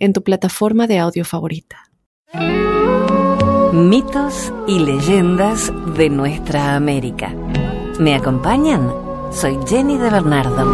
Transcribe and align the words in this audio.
en 0.00 0.14
tu 0.14 0.22
plataforma 0.22 0.86
de 0.86 0.98
audio 0.98 1.24
favorita. 1.24 1.90
Mitos 3.72 4.52
y 4.66 4.80
leyendas 4.80 5.72
de 5.94 6.08
nuestra 6.08 6.74
América. 6.74 7.32
¿Me 8.00 8.14
acompañan? 8.14 8.92
Soy 9.30 9.58
Jenny 9.68 9.96
de 9.98 10.10
Bernardo. 10.10 10.72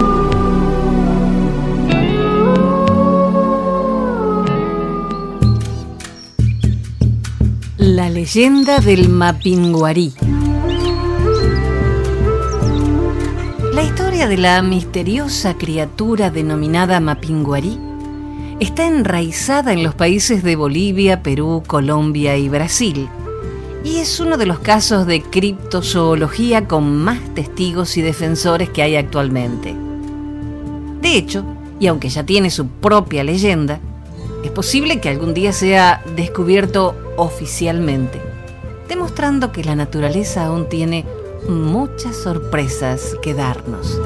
La 7.76 8.08
leyenda 8.08 8.78
del 8.78 9.08
Mapinguarí. 9.08 10.14
La 13.74 13.82
historia 13.82 14.26
de 14.26 14.38
la 14.38 14.62
misteriosa 14.62 15.58
criatura 15.58 16.30
denominada 16.30 16.98
Mapinguarí 17.00 17.85
está 18.60 18.86
enraizada 18.86 19.72
en 19.72 19.82
los 19.82 19.94
países 19.94 20.42
de 20.42 20.56
Bolivia, 20.56 21.22
Perú, 21.22 21.62
Colombia 21.66 22.36
y 22.36 22.48
Brasil, 22.48 23.08
y 23.84 23.98
es 23.98 24.18
uno 24.18 24.36
de 24.36 24.46
los 24.46 24.58
casos 24.58 25.06
de 25.06 25.22
criptozoología 25.22 26.66
con 26.66 26.96
más 26.96 27.20
testigos 27.34 27.96
y 27.96 28.02
defensores 28.02 28.70
que 28.70 28.82
hay 28.82 28.96
actualmente. 28.96 29.74
De 31.00 31.16
hecho, 31.16 31.44
y 31.78 31.86
aunque 31.86 32.08
ya 32.08 32.24
tiene 32.24 32.50
su 32.50 32.66
propia 32.66 33.22
leyenda, 33.22 33.78
es 34.42 34.50
posible 34.50 35.00
que 35.00 35.10
algún 35.10 35.34
día 35.34 35.52
sea 35.52 36.02
descubierto 36.16 36.96
oficialmente, 37.16 38.20
demostrando 38.88 39.52
que 39.52 39.64
la 39.64 39.76
naturaleza 39.76 40.46
aún 40.46 40.68
tiene 40.68 41.04
muchas 41.48 42.16
sorpresas 42.16 43.16
que 43.22 43.34
darnos. 43.34 44.00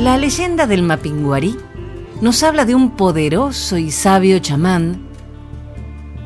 La 0.00 0.16
leyenda 0.16 0.66
del 0.66 0.82
Mapinguarí 0.82 1.58
nos 2.22 2.42
habla 2.42 2.64
de 2.64 2.74
un 2.74 2.92
poderoso 2.96 3.76
y 3.76 3.90
sabio 3.90 4.38
chamán, 4.38 5.02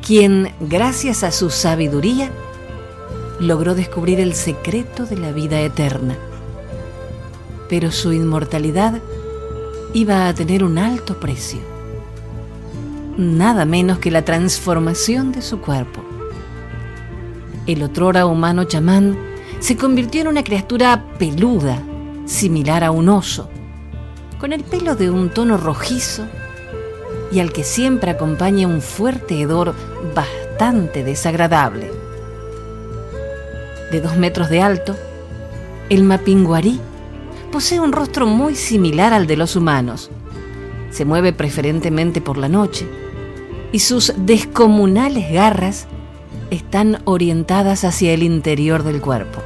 quien, 0.01 0.53
gracias 0.61 1.23
a 1.23 1.31
su 1.31 1.49
sabiduría, 1.49 2.31
logró 3.41 3.75
descubrir 3.75 4.21
el 4.21 4.33
secreto 4.33 5.05
de 5.05 5.17
la 5.17 5.33
vida 5.33 5.59
eterna. 5.59 6.15
Pero 7.67 7.91
su 7.91 8.13
inmortalidad 8.13 9.01
iba 9.93 10.29
a 10.29 10.33
tener 10.33 10.63
un 10.63 10.77
alto 10.77 11.19
precio. 11.19 11.59
Nada 13.17 13.65
menos 13.65 13.99
que 13.99 14.09
la 14.09 14.23
transformación 14.23 15.33
de 15.33 15.41
su 15.41 15.59
cuerpo. 15.59 16.01
El 17.67 17.83
otrora 17.83 18.25
humano 18.25 18.63
chamán 18.63 19.17
se 19.59 19.75
convirtió 19.75 20.21
en 20.21 20.29
una 20.29 20.45
criatura 20.45 21.03
peluda, 21.19 21.83
similar 22.25 22.81
a 22.85 22.91
un 22.91 23.09
oso, 23.09 23.49
con 24.39 24.53
el 24.53 24.63
pelo 24.63 24.95
de 24.95 25.09
un 25.09 25.29
tono 25.29 25.57
rojizo 25.57 26.25
y 27.31 27.39
al 27.39 27.51
que 27.51 27.63
siempre 27.63 28.11
acompaña 28.11 28.67
un 28.67 28.81
fuerte 28.81 29.39
hedor 29.39 29.73
bastante 30.13 31.03
desagradable. 31.03 31.91
De 33.91 34.01
dos 34.01 34.17
metros 34.17 34.49
de 34.49 34.61
alto, 34.61 34.95
el 35.89 36.03
mapinguarí 36.03 36.79
posee 37.51 37.79
un 37.79 37.91
rostro 37.91 38.25
muy 38.25 38.55
similar 38.55 39.13
al 39.13 39.27
de 39.27 39.37
los 39.37 39.55
humanos. 39.55 40.09
Se 40.91 41.05
mueve 41.05 41.33
preferentemente 41.33 42.21
por 42.21 42.37
la 42.37 42.49
noche 42.49 42.87
y 43.71 43.79
sus 43.79 44.13
descomunales 44.17 45.31
garras 45.31 45.87
están 46.49 47.01
orientadas 47.05 47.83
hacia 47.83 48.13
el 48.13 48.23
interior 48.23 48.83
del 48.83 49.01
cuerpo. 49.01 49.41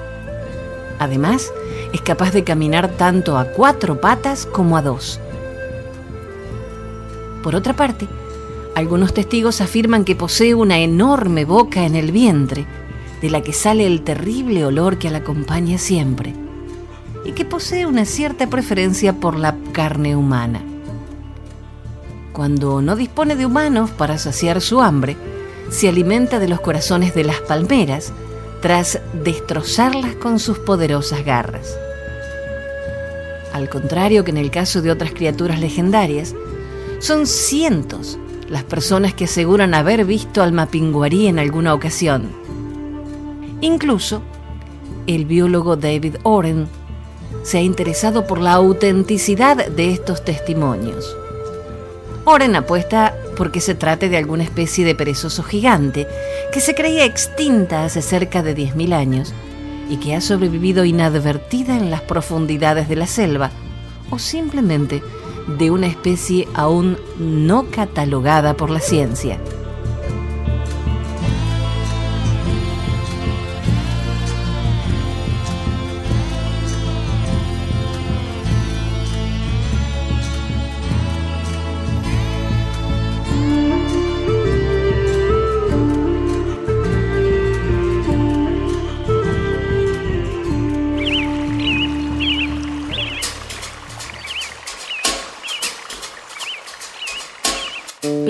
Además, 0.99 1.51
es 1.93 2.01
capaz 2.01 2.31
de 2.31 2.43
caminar 2.43 2.89
tanto 2.89 3.37
a 3.37 3.45
cuatro 3.45 3.99
patas 3.99 4.45
como 4.45 4.77
a 4.77 4.81
dos. 4.81 5.19
Por 7.43 7.55
otra 7.55 7.75
parte, 7.75 8.07
algunos 8.75 9.13
testigos 9.13 9.61
afirman 9.61 10.05
que 10.05 10.15
posee 10.15 10.53
una 10.53 10.79
enorme 10.79 11.45
boca 11.45 11.85
en 11.85 11.95
el 11.95 12.11
vientre, 12.11 12.65
de 13.21 13.29
la 13.29 13.41
que 13.41 13.53
sale 13.53 13.85
el 13.85 14.01
terrible 14.03 14.65
olor 14.65 14.97
que 14.97 15.09
la 15.09 15.19
acompaña 15.19 15.77
siempre, 15.77 16.33
y 17.25 17.33
que 17.33 17.45
posee 17.45 17.85
una 17.85 18.05
cierta 18.05 18.47
preferencia 18.47 19.13
por 19.13 19.37
la 19.37 19.55
carne 19.73 20.15
humana. 20.15 20.61
Cuando 22.31 22.81
no 22.81 22.95
dispone 22.95 23.35
de 23.35 23.45
humanos 23.45 23.91
para 23.91 24.17
saciar 24.17 24.61
su 24.61 24.81
hambre, 24.81 25.17
se 25.69 25.89
alimenta 25.89 26.39
de 26.39 26.47
los 26.47 26.61
corazones 26.61 27.13
de 27.13 27.25
las 27.25 27.41
palmeras, 27.41 28.13
tras 28.61 28.99
destrozarlas 29.13 30.15
con 30.15 30.39
sus 30.39 30.59
poderosas 30.59 31.23
garras. 31.23 31.77
Al 33.53 33.69
contrario 33.69 34.23
que 34.23 34.31
en 34.31 34.37
el 34.37 34.51
caso 34.51 34.81
de 34.81 34.91
otras 34.91 35.11
criaturas 35.11 35.59
legendarias, 35.59 36.35
son 36.99 37.25
cientos 37.25 38.17
las 38.49 38.63
personas 38.63 39.13
que 39.13 39.25
aseguran 39.25 39.73
haber 39.73 40.05
visto 40.05 40.41
al 40.41 40.51
mapinguarí 40.51 41.27
en 41.27 41.39
alguna 41.39 41.73
ocasión. 41.73 42.29
Incluso, 43.61 44.21
el 45.07 45.25
biólogo 45.25 45.75
David 45.75 46.15
Oren 46.23 46.67
se 47.43 47.59
ha 47.59 47.61
interesado 47.61 48.27
por 48.27 48.39
la 48.39 48.53
autenticidad 48.53 49.67
de 49.67 49.91
estos 49.91 50.23
testimonios. 50.23 51.15
Oren 52.25 52.55
apuesta 52.55 53.15
porque 53.39 53.61
se 53.61 53.73
trate 53.73 54.09
de 54.09 54.17
alguna 54.17 54.43
especie 54.43 54.83
de 54.83 54.95
perezoso 54.95 55.43
gigante 55.43 56.09
que 56.51 56.59
se 56.59 56.75
creía 56.75 57.05
extinta 57.05 57.85
hace 57.85 58.01
cerca 58.01 58.43
de 58.43 58.53
10.000 58.53 58.91
años 58.91 59.33
y 59.89 59.95
que 59.95 60.13
ha 60.13 60.19
sobrevivido 60.19 60.83
inadvertida 60.83 61.77
en 61.77 61.89
las 61.89 62.01
profundidades 62.01 62.89
de 62.89 62.97
la 62.97 63.07
selva 63.07 63.51
o 64.09 64.19
simplemente 64.19 65.01
de 65.57 65.71
una 65.71 65.87
especie 65.87 66.49
aún 66.53 66.97
no 67.17 67.71
catalogada 67.71 68.55
por 68.55 68.69
la 68.69 68.81
ciencia. 68.81 69.39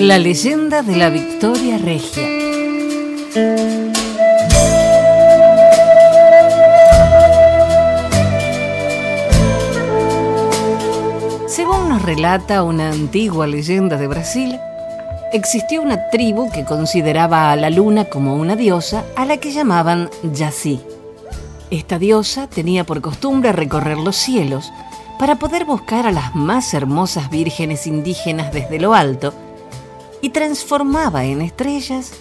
La 0.10 0.18
leyenda 0.18 0.82
de 0.82 0.96
la 0.96 1.12
Victoria 1.12 1.78
Regia. 1.78 2.24
Según 11.48 11.90
nos 11.90 12.02
relata 12.02 12.64
una 12.64 12.90
antigua 12.90 13.46
leyenda 13.46 13.98
de 13.98 14.08
Brasil, 14.08 14.60
existió 15.32 15.84
una 15.84 16.10
tribu 16.10 16.50
que 16.52 16.66
consideraba 16.66 17.52
a 17.52 17.56
la 17.56 17.70
luna 17.70 18.06
como 18.06 18.36
una 18.36 18.56
diosa 18.56 19.06
a 19.16 19.26
la 19.26 19.38
que 19.38 19.52
llamaban 19.52 20.10
Yací. 20.34 20.82
Esta 21.70 22.00
diosa 22.00 22.48
tenía 22.48 22.84
por 22.84 23.02
costumbre 23.02 23.52
recorrer 23.52 24.00
los 24.00 24.16
cielos 24.16 24.72
para 25.20 25.36
poder 25.36 25.66
buscar 25.66 26.08
a 26.08 26.12
las 26.12 26.34
más 26.34 26.74
hermosas 26.74 27.30
vírgenes 27.30 27.86
indígenas 27.86 28.52
desde 28.52 28.80
lo 28.80 28.96
alto 28.96 29.36
y 30.22 30.30
transformaba 30.30 31.26
en 31.26 31.42
estrellas 31.42 32.12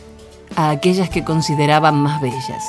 a 0.56 0.70
aquellas 0.70 1.10
que 1.10 1.24
consideraban 1.24 1.96
más 1.96 2.20
bellas. 2.20 2.64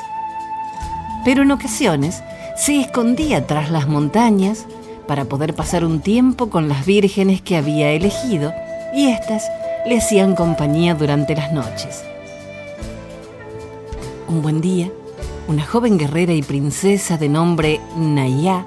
Pero 1.25 1.43
en 1.43 1.51
ocasiones 1.51 2.21
se 2.55 2.79
escondía 2.79 3.45
tras 3.47 3.71
las 3.71 3.87
montañas 3.87 4.65
para 5.07 5.25
poder 5.25 5.55
pasar 5.55 5.85
un 5.85 6.01
tiempo 6.01 6.49
con 6.49 6.69
las 6.69 6.85
vírgenes 6.85 7.41
que 7.41 7.57
había 7.57 7.91
elegido 7.91 8.53
y 8.93 9.07
éstas 9.07 9.49
le 9.85 9.97
hacían 9.97 10.35
compañía 10.35 10.93
durante 10.93 11.35
las 11.35 11.51
noches. 11.51 12.03
Un 14.27 14.41
buen 14.41 14.61
día, 14.61 14.91
una 15.47 15.65
joven 15.65 15.97
guerrera 15.97 16.33
y 16.33 16.43
princesa 16.43 17.17
de 17.17 17.29
nombre 17.29 17.79
Nayá 17.97 18.65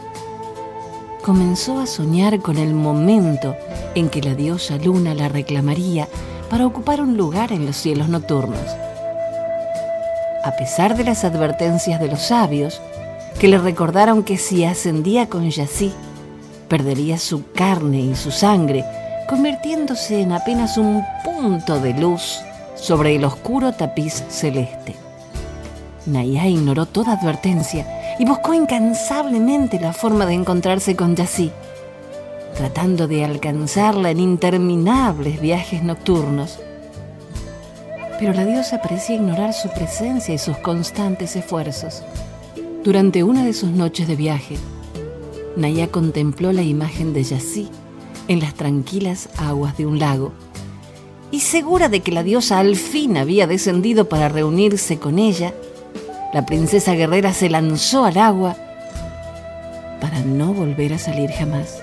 comenzó 1.23 1.79
a 1.79 1.87
soñar 1.87 2.41
con 2.41 2.59
el 2.59 2.75
momento 2.75 3.55
en 3.95 4.09
que 4.09 4.21
la 4.21 4.35
diosa 4.35 4.77
Luna 4.79 5.15
la 5.15 5.29
reclamaría 5.29 6.09
para 6.53 6.67
ocupar 6.67 7.01
un 7.01 7.17
lugar 7.17 7.51
en 7.51 7.65
los 7.65 7.77
cielos 7.77 8.11
nocturnos. 8.11 8.61
A 10.45 10.53
pesar 10.59 10.99
de 10.99 11.03
las 11.03 11.25
advertencias 11.25 11.99
de 11.99 12.09
los 12.09 12.21
sabios, 12.21 12.79
que 13.41 13.49
le 13.49 13.57
recordaron 13.57 14.23
que 14.23 14.37
si 14.37 14.63
ascendía 14.63 15.31
con 15.31 15.49
Yací, 15.49 15.95
perdería 16.69 17.17
su 17.17 17.51
carne 17.53 18.01
y 18.01 18.15
su 18.15 18.31
sangre, 18.31 18.85
convirtiéndose 19.31 20.21
en 20.21 20.33
apenas 20.33 20.77
un 20.77 21.03
punto 21.25 21.81
de 21.81 21.95
luz 21.95 22.41
sobre 22.75 23.17
el 23.17 23.25
oscuro 23.25 23.73
tapiz 23.73 24.23
celeste. 24.29 24.95
Naya 26.05 26.47
ignoró 26.49 26.85
toda 26.85 27.15
advertencia 27.15 27.87
y 28.19 28.27
buscó 28.27 28.53
incansablemente 28.53 29.81
la 29.81 29.95
forma 29.95 30.27
de 30.27 30.35
encontrarse 30.35 30.97
con 30.97 31.17
Yací, 31.17 31.51
tratando 32.63 33.09
de 33.09 33.25
alcanzarla 33.25 34.13
en 34.13 34.21
interminables 34.21 35.41
viajes 35.41 35.83
nocturnos. 35.83 36.61
Pero 38.21 38.33
la 38.35 38.45
diosa 38.45 38.81
parecía 38.81 39.17
ignorar 39.17 39.53
su 39.53 39.69
presencia 39.71 40.33
y 40.33 40.39
sus 40.39 40.57
constantes 40.59 41.35
esfuerzos. 41.35 42.05
Durante 42.85 43.25
una 43.25 43.45
de 43.45 43.53
sus 43.53 43.71
noches 43.71 44.07
de 44.07 44.15
viaje, 44.15 44.59
Naya 45.57 45.89
contempló 45.89 46.53
la 46.53 46.63
imagen 46.63 47.13
de 47.13 47.25
Yací 47.25 47.69
en 48.29 48.39
las 48.39 48.55
tranquilas 48.55 49.29
aguas 49.39 49.77
de 49.77 49.87
un 49.87 49.99
lago, 49.99 50.31
y 51.33 51.41
segura 51.41 51.89
de 51.89 51.99
que 51.99 52.13
la 52.13 52.23
diosa 52.23 52.61
al 52.61 52.77
fin 52.77 53.17
había 53.17 53.49
descendido 53.49 54.09
para 54.09 54.29
reunirse 54.29 55.01
con 55.01 55.19
ella, 55.19 55.53
la 56.33 56.47
princesa 56.47 56.93
guerrera 56.93 57.33
se 57.33 57.51
lanzó 57.51 58.05
al 58.05 58.19
agua 58.19 58.55
para 60.01 60.21
no 60.21 60.55
volver 60.55 60.93
a 60.93 60.99
salir 60.99 61.33
jamás. 61.33 61.83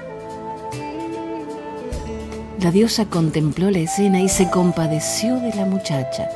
La 2.61 2.71
diosa 2.71 3.05
contempló 3.05 3.71
la 3.71 3.79
escena 3.79 4.19
y 4.19 4.27
se 4.27 4.49
compadeció 4.49 5.39
de 5.39 5.53
la 5.53 5.63
muchacha. 5.63 6.29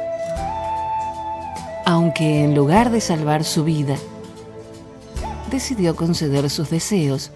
Aunque 1.86 2.46
en 2.46 2.56
lugar 2.56 2.92
de 2.92 3.02
salvar 3.02 3.44
su 3.44 3.66
vida, 3.66 3.98
decidió 5.52 5.98
conceder 5.98 6.50
sus 6.50 6.70
deseos 6.70 7.32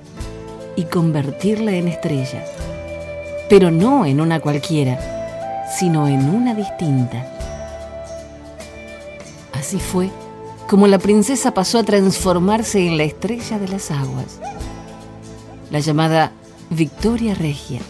y 0.78 0.86
convertirla 0.86 1.74
en 1.74 1.90
estrella, 1.90 2.46
pero 3.50 3.72
no 3.72 4.06
en 4.06 4.22
una 4.22 4.40
cualquiera, 4.40 5.68
sino 5.78 6.08
en 6.08 6.30
una 6.30 6.56
distinta. 6.56 7.26
Así 9.52 9.80
fue 9.80 10.10
como 10.70 10.88
la 10.88 10.98
princesa 10.98 11.54
pasó 11.54 11.80
a 11.80 11.84
transformarse 11.84 12.88
en 12.88 12.96
la 12.96 13.04
estrella 13.04 13.60
de 13.60 13.68
las 13.68 13.92
aguas, 13.92 14.40
la 15.72 15.80
llamada 15.80 16.32
Victoria 16.70 17.34
Regia, 17.36 17.82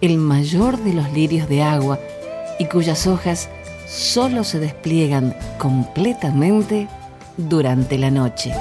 el 0.00 0.18
mayor 0.18 0.78
de 0.78 0.94
los 0.94 1.12
lirios 1.12 1.48
de 1.48 1.62
agua 1.62 1.98
y 2.58 2.66
cuyas 2.66 3.06
hojas 3.06 3.48
solo 3.86 4.44
se 4.44 4.58
despliegan 4.58 5.34
completamente 5.58 6.88
durante 7.36 7.98
la 7.98 8.10
noche. 8.10 8.52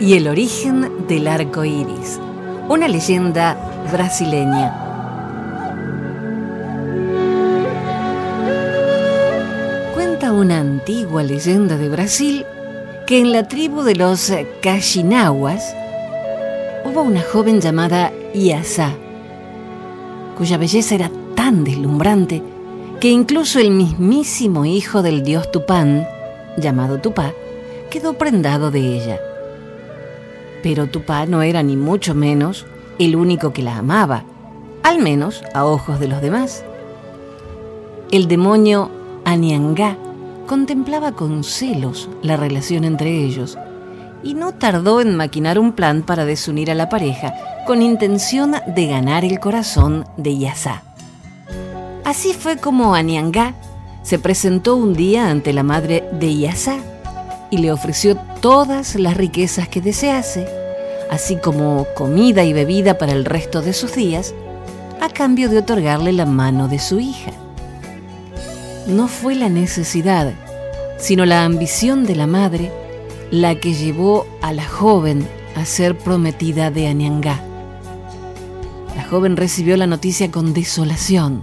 Y 0.00 0.14
el 0.14 0.26
origen 0.26 1.06
del 1.06 1.28
arco 1.28 1.62
iris, 1.62 2.18
una 2.66 2.88
leyenda 2.88 3.58
brasileña. 3.92 4.72
Cuenta 9.92 10.32
una 10.32 10.60
antigua 10.60 11.22
leyenda 11.22 11.76
de 11.76 11.90
Brasil 11.90 12.46
que 13.06 13.18
en 13.18 13.32
la 13.32 13.46
tribu 13.46 13.82
de 13.82 13.96
los 13.96 14.32
Cachinahuas 14.62 15.74
hubo 16.86 17.02
una 17.02 17.20
joven 17.20 17.60
llamada 17.60 18.10
Yasá, 18.32 18.94
cuya 20.38 20.56
belleza 20.56 20.94
era 20.94 21.10
tan 21.34 21.64
deslumbrante 21.64 22.42
que 22.98 23.10
incluso 23.10 23.60
el 23.60 23.72
mismísimo 23.72 24.64
hijo 24.64 25.02
del 25.02 25.22
dios 25.22 25.52
Tupán, 25.52 26.08
llamado 26.56 26.98
Tupá, 26.98 27.34
quedó 27.88 28.14
prendado 28.14 28.70
de 28.70 28.80
ella. 28.80 29.20
Pero 30.62 30.88
Tupá 30.88 31.26
no 31.26 31.42
era 31.42 31.62
ni 31.62 31.76
mucho 31.76 32.14
menos 32.14 32.66
el 32.98 33.16
único 33.16 33.52
que 33.52 33.62
la 33.62 33.76
amaba, 33.76 34.24
al 34.82 34.98
menos 34.98 35.42
a 35.54 35.64
ojos 35.64 36.00
de 36.00 36.08
los 36.08 36.20
demás. 36.20 36.64
El 38.10 38.26
demonio 38.28 38.90
Aniangá 39.24 39.96
contemplaba 40.46 41.12
con 41.12 41.44
celos 41.44 42.08
la 42.22 42.36
relación 42.36 42.84
entre 42.84 43.10
ellos 43.24 43.58
y 44.22 44.34
no 44.34 44.52
tardó 44.52 45.00
en 45.00 45.14
maquinar 45.14 45.58
un 45.58 45.72
plan 45.72 46.02
para 46.02 46.24
desunir 46.24 46.70
a 46.70 46.74
la 46.74 46.88
pareja 46.88 47.34
con 47.66 47.82
intención 47.82 48.54
de 48.66 48.86
ganar 48.86 49.24
el 49.24 49.38
corazón 49.38 50.06
de 50.16 50.38
Yasá. 50.38 50.82
Así 52.04 52.32
fue 52.32 52.56
como 52.56 52.94
Aniangá 52.94 53.54
se 54.02 54.18
presentó 54.18 54.74
un 54.74 54.94
día 54.94 55.28
ante 55.28 55.52
la 55.52 55.62
madre 55.62 56.08
de 56.12 56.34
Yasá 56.34 56.78
y 57.50 57.58
le 57.58 57.72
ofreció 57.72 58.16
todas 58.40 58.94
las 58.94 59.16
riquezas 59.16 59.68
que 59.68 59.80
desease, 59.80 60.46
así 61.10 61.36
como 61.36 61.86
comida 61.94 62.44
y 62.44 62.52
bebida 62.52 62.98
para 62.98 63.12
el 63.12 63.24
resto 63.24 63.62
de 63.62 63.72
sus 63.72 63.94
días, 63.94 64.34
a 65.00 65.08
cambio 65.08 65.48
de 65.48 65.58
otorgarle 65.58 66.12
la 66.12 66.26
mano 66.26 66.68
de 66.68 66.78
su 66.78 67.00
hija. 67.00 67.32
No 68.86 69.08
fue 69.08 69.34
la 69.34 69.48
necesidad, 69.48 70.32
sino 70.98 71.24
la 71.26 71.44
ambición 71.44 72.04
de 72.04 72.16
la 72.16 72.26
madre 72.26 72.72
la 73.30 73.54
que 73.54 73.74
llevó 73.74 74.26
a 74.40 74.52
la 74.52 74.66
joven 74.66 75.26
a 75.54 75.64
ser 75.64 75.96
prometida 75.96 76.70
de 76.70 76.88
Aniangá. 76.88 77.42
La 78.96 79.04
joven 79.04 79.36
recibió 79.36 79.76
la 79.76 79.86
noticia 79.86 80.30
con 80.30 80.54
desolación, 80.54 81.42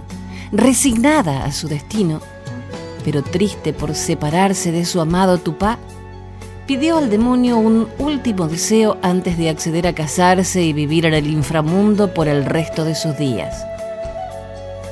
resignada 0.52 1.44
a 1.44 1.52
su 1.52 1.68
destino, 1.68 2.20
pero 3.04 3.22
triste 3.22 3.72
por 3.72 3.94
separarse 3.94 4.72
de 4.72 4.84
su 4.84 5.00
amado 5.00 5.38
Tupá, 5.38 5.78
pidió 6.66 6.98
al 6.98 7.10
demonio 7.10 7.58
un 7.58 7.88
último 7.98 8.48
deseo 8.48 8.96
antes 9.00 9.38
de 9.38 9.48
acceder 9.50 9.86
a 9.86 9.94
casarse 9.94 10.62
y 10.62 10.72
vivir 10.72 11.06
en 11.06 11.14
el 11.14 11.28
inframundo 11.28 12.12
por 12.12 12.26
el 12.26 12.44
resto 12.44 12.84
de 12.84 12.96
sus 12.96 13.16
días. 13.16 13.64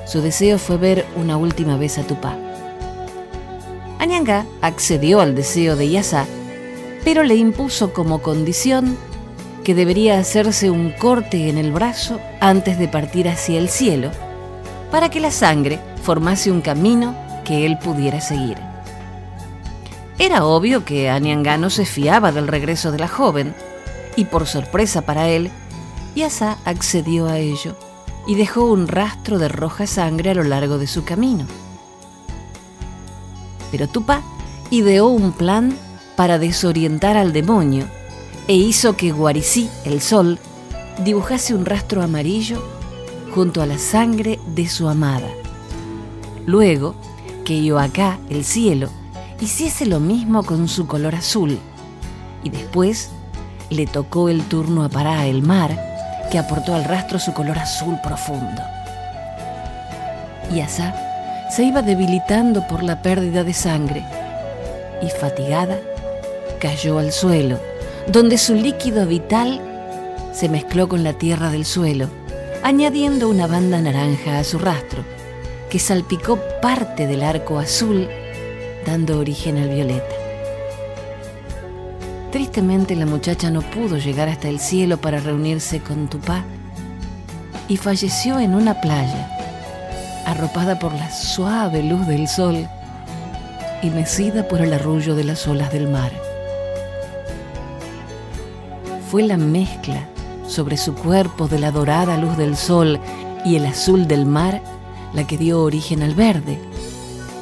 Su 0.06 0.20
deseo 0.22 0.58
fue 0.58 0.76
ver 0.76 1.04
una 1.16 1.36
última 1.36 1.76
vez 1.76 1.98
a 1.98 2.04
Tupá. 2.04 2.36
Anyanga 3.98 4.46
accedió 4.60 5.20
al 5.20 5.34
deseo 5.34 5.74
de 5.74 5.90
Yasa, 5.90 6.26
pero 7.04 7.24
le 7.24 7.34
impuso 7.34 7.92
como 7.92 8.22
condición 8.22 8.96
que 9.64 9.74
debería 9.74 10.18
hacerse 10.18 10.70
un 10.70 10.92
corte 10.92 11.48
en 11.48 11.58
el 11.58 11.72
brazo 11.72 12.20
antes 12.40 12.78
de 12.78 12.86
partir 12.86 13.28
hacia 13.28 13.58
el 13.58 13.68
cielo, 13.68 14.10
para 14.92 15.08
que 15.08 15.20
la 15.20 15.30
sangre 15.32 15.80
formase 16.02 16.52
un 16.52 16.60
camino 16.60 17.16
que 17.44 17.66
él 17.66 17.78
pudiera 17.78 18.20
seguir. 18.20 18.73
Era 20.18 20.44
obvio 20.44 20.84
que 20.84 21.10
no 21.58 21.70
se 21.70 21.84
fiaba 21.84 22.32
del 22.32 22.48
regreso 22.48 22.92
de 22.92 22.98
la 22.98 23.08
joven, 23.08 23.54
y 24.16 24.26
por 24.26 24.46
sorpresa 24.46 25.02
para 25.02 25.28
él, 25.28 25.50
Yasa 26.14 26.58
accedió 26.64 27.26
a 27.26 27.38
ello 27.38 27.76
y 28.26 28.36
dejó 28.36 28.64
un 28.64 28.86
rastro 28.86 29.38
de 29.38 29.48
roja 29.48 29.86
sangre 29.86 30.30
a 30.30 30.34
lo 30.34 30.44
largo 30.44 30.78
de 30.78 30.86
su 30.86 31.04
camino. 31.04 31.46
Pero 33.72 33.88
Tupá 33.88 34.22
ideó 34.70 35.08
un 35.08 35.32
plan 35.32 35.76
para 36.16 36.38
desorientar 36.38 37.16
al 37.16 37.32
demonio 37.32 37.86
e 38.46 38.54
hizo 38.54 38.96
que 38.96 39.10
Guaricí, 39.10 39.68
el 39.84 40.00
sol, 40.00 40.38
dibujase 41.04 41.54
un 41.54 41.66
rastro 41.66 42.02
amarillo 42.02 42.62
junto 43.34 43.62
a 43.62 43.66
la 43.66 43.78
sangre 43.78 44.38
de 44.46 44.68
su 44.68 44.88
amada. 44.88 45.28
Luego, 46.46 46.94
que 47.44 47.64
Yoacá, 47.64 48.18
el 48.30 48.44
cielo, 48.44 48.90
hiciese 49.40 49.86
lo 49.86 50.00
mismo 50.00 50.42
con 50.42 50.68
su 50.68 50.86
color 50.86 51.14
azul. 51.14 51.58
Y 52.42 52.50
después 52.50 53.10
le 53.70 53.86
tocó 53.86 54.28
el 54.28 54.42
turno 54.44 54.84
a 54.84 54.88
Pará, 54.88 55.26
el 55.26 55.42
mar, 55.42 55.78
que 56.30 56.38
aportó 56.38 56.74
al 56.74 56.84
rastro 56.84 57.18
su 57.18 57.32
color 57.32 57.58
azul 57.58 57.98
profundo. 58.02 58.62
Y 60.52 60.60
Asá 60.60 60.94
se 61.50 61.64
iba 61.64 61.82
debilitando 61.82 62.66
por 62.66 62.82
la 62.82 63.02
pérdida 63.02 63.44
de 63.44 63.52
sangre 63.52 64.04
y 65.02 65.08
fatigada 65.10 65.78
cayó 66.58 66.98
al 66.98 67.12
suelo, 67.12 67.58
donde 68.08 68.38
su 68.38 68.54
líquido 68.54 69.06
vital 69.06 69.60
se 70.32 70.48
mezcló 70.48 70.88
con 70.88 71.04
la 71.04 71.12
tierra 71.12 71.50
del 71.50 71.64
suelo, 71.64 72.08
añadiendo 72.62 73.28
una 73.28 73.46
banda 73.46 73.80
naranja 73.80 74.38
a 74.38 74.44
su 74.44 74.58
rastro, 74.58 75.04
que 75.70 75.78
salpicó 75.78 76.38
parte 76.60 77.06
del 77.06 77.22
arco 77.22 77.58
azul, 77.58 78.08
dando 78.84 79.18
origen 79.18 79.58
al 79.58 79.68
violeta. 79.68 80.14
Tristemente 82.30 82.96
la 82.96 83.06
muchacha 83.06 83.50
no 83.50 83.62
pudo 83.62 83.96
llegar 83.98 84.28
hasta 84.28 84.48
el 84.48 84.58
cielo 84.58 84.96
para 84.96 85.20
reunirse 85.20 85.80
con 85.80 86.08
Tupá 86.08 86.44
y 87.68 87.76
falleció 87.76 88.40
en 88.40 88.54
una 88.54 88.80
playa, 88.80 89.30
arropada 90.26 90.78
por 90.78 90.92
la 90.92 91.10
suave 91.10 91.82
luz 91.82 92.06
del 92.06 92.28
sol 92.28 92.68
y 93.82 93.90
mecida 93.90 94.48
por 94.48 94.60
el 94.60 94.72
arrullo 94.72 95.14
de 95.14 95.24
las 95.24 95.46
olas 95.46 95.72
del 95.72 95.88
mar. 95.88 96.12
Fue 99.10 99.22
la 99.22 99.36
mezcla 99.36 100.08
sobre 100.48 100.76
su 100.76 100.94
cuerpo 100.94 101.46
de 101.46 101.58
la 101.58 101.70
dorada 101.70 102.16
luz 102.18 102.36
del 102.36 102.56
sol 102.56 102.98
y 103.44 103.56
el 103.56 103.66
azul 103.66 104.08
del 104.08 104.26
mar 104.26 104.60
la 105.12 105.26
que 105.26 105.38
dio 105.38 105.62
origen 105.62 106.02
al 106.02 106.14
verde. 106.14 106.58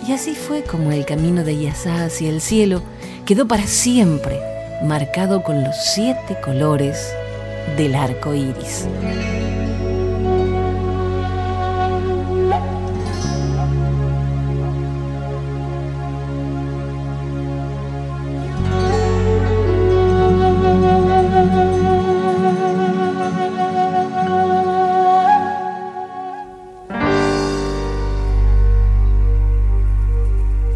Y 0.07 0.13
así 0.13 0.35
fue 0.35 0.65
como 0.65 0.91
el 0.91 1.05
camino 1.05 1.45
de 1.45 1.57
Yasá 1.59 2.05
hacia 2.05 2.29
el 2.29 2.41
cielo 2.41 2.83
quedó 3.25 3.47
para 3.47 3.67
siempre 3.67 4.41
marcado 4.83 5.43
con 5.45 5.63
los 5.63 5.77
siete 5.95 6.37
colores 6.43 7.15
del 7.77 7.95
arco 7.95 8.35
iris. 8.35 8.87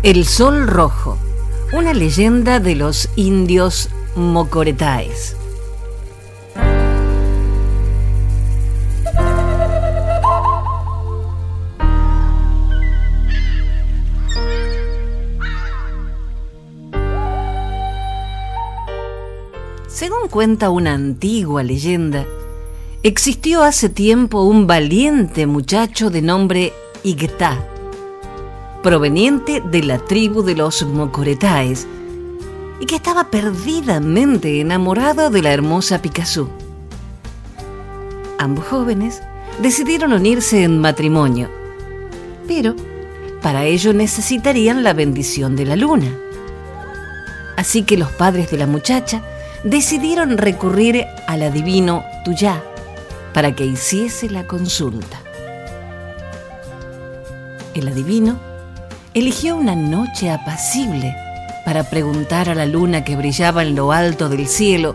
El 0.06 0.25
Sol 0.25 0.68
Rojo, 0.68 1.18
una 1.72 1.92
leyenda 1.92 2.60
de 2.60 2.76
los 2.76 3.08
indios 3.16 3.90
mocoretaes. 4.14 5.36
Según 19.88 20.28
cuenta 20.30 20.70
una 20.70 20.94
antigua 20.94 21.64
leyenda, 21.64 22.25
existió 23.02 23.64
hace 23.64 23.88
tiempo 23.88 24.44
un 24.44 24.68
valiente 24.68 25.48
muchacho 25.48 26.10
de 26.10 26.22
nombre 26.22 26.72
Igtá 27.02 27.58
proveniente 28.87 29.61
de 29.61 29.83
la 29.83 29.99
tribu 29.99 30.45
de 30.45 30.55
los 30.55 30.85
Mocoretaes, 30.85 31.88
y 32.78 32.87
que 32.87 32.95
estaba 32.95 33.33
perdidamente 33.33 34.61
enamorado 34.61 35.28
de 35.28 35.43
la 35.43 35.52
hermosa 35.52 36.00
Picasso. 36.00 36.49
Ambos 38.38 38.64
jóvenes 38.66 39.25
decidieron 39.61 40.12
unirse 40.12 40.62
en 40.62 40.81
matrimonio, 40.81 41.50
pero 42.47 42.76
para 43.43 43.64
ello 43.64 43.93
necesitarían 43.93 44.85
la 44.85 44.93
bendición 44.93 45.57
de 45.57 45.66
la 45.66 45.75
luna. 45.75 46.16
Así 47.57 47.83
que 47.83 47.97
los 47.97 48.12
padres 48.12 48.52
de 48.52 48.59
la 48.59 48.69
muchacha 48.69 49.21
decidieron 49.64 50.38
recurrir 50.38 51.07
al 51.26 51.43
adivino 51.43 52.05
Tuyá 52.25 52.62
para 53.35 53.52
que 53.57 53.66
hiciese 53.66 54.31
la 54.31 54.47
consulta. 54.47 55.19
El 57.75 57.88
adivino 57.88 58.55
eligió 59.16 59.56
una 59.56 59.75
noche 59.75 60.30
apacible 60.30 61.16
para 61.64 61.85
preguntar 61.85 62.50
a 62.50 62.54
la 62.54 62.66
luna 62.66 63.02
que 63.02 63.16
brillaba 63.16 63.62
en 63.62 63.75
lo 63.75 63.90
alto 63.90 64.28
del 64.28 64.46
cielo, 64.46 64.94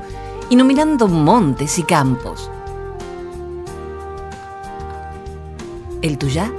iluminando 0.52 1.08
montes 1.08 1.80
y 1.80 1.84
campos. 1.84 2.52
El 6.04 6.20
Tuyá 6.20 6.52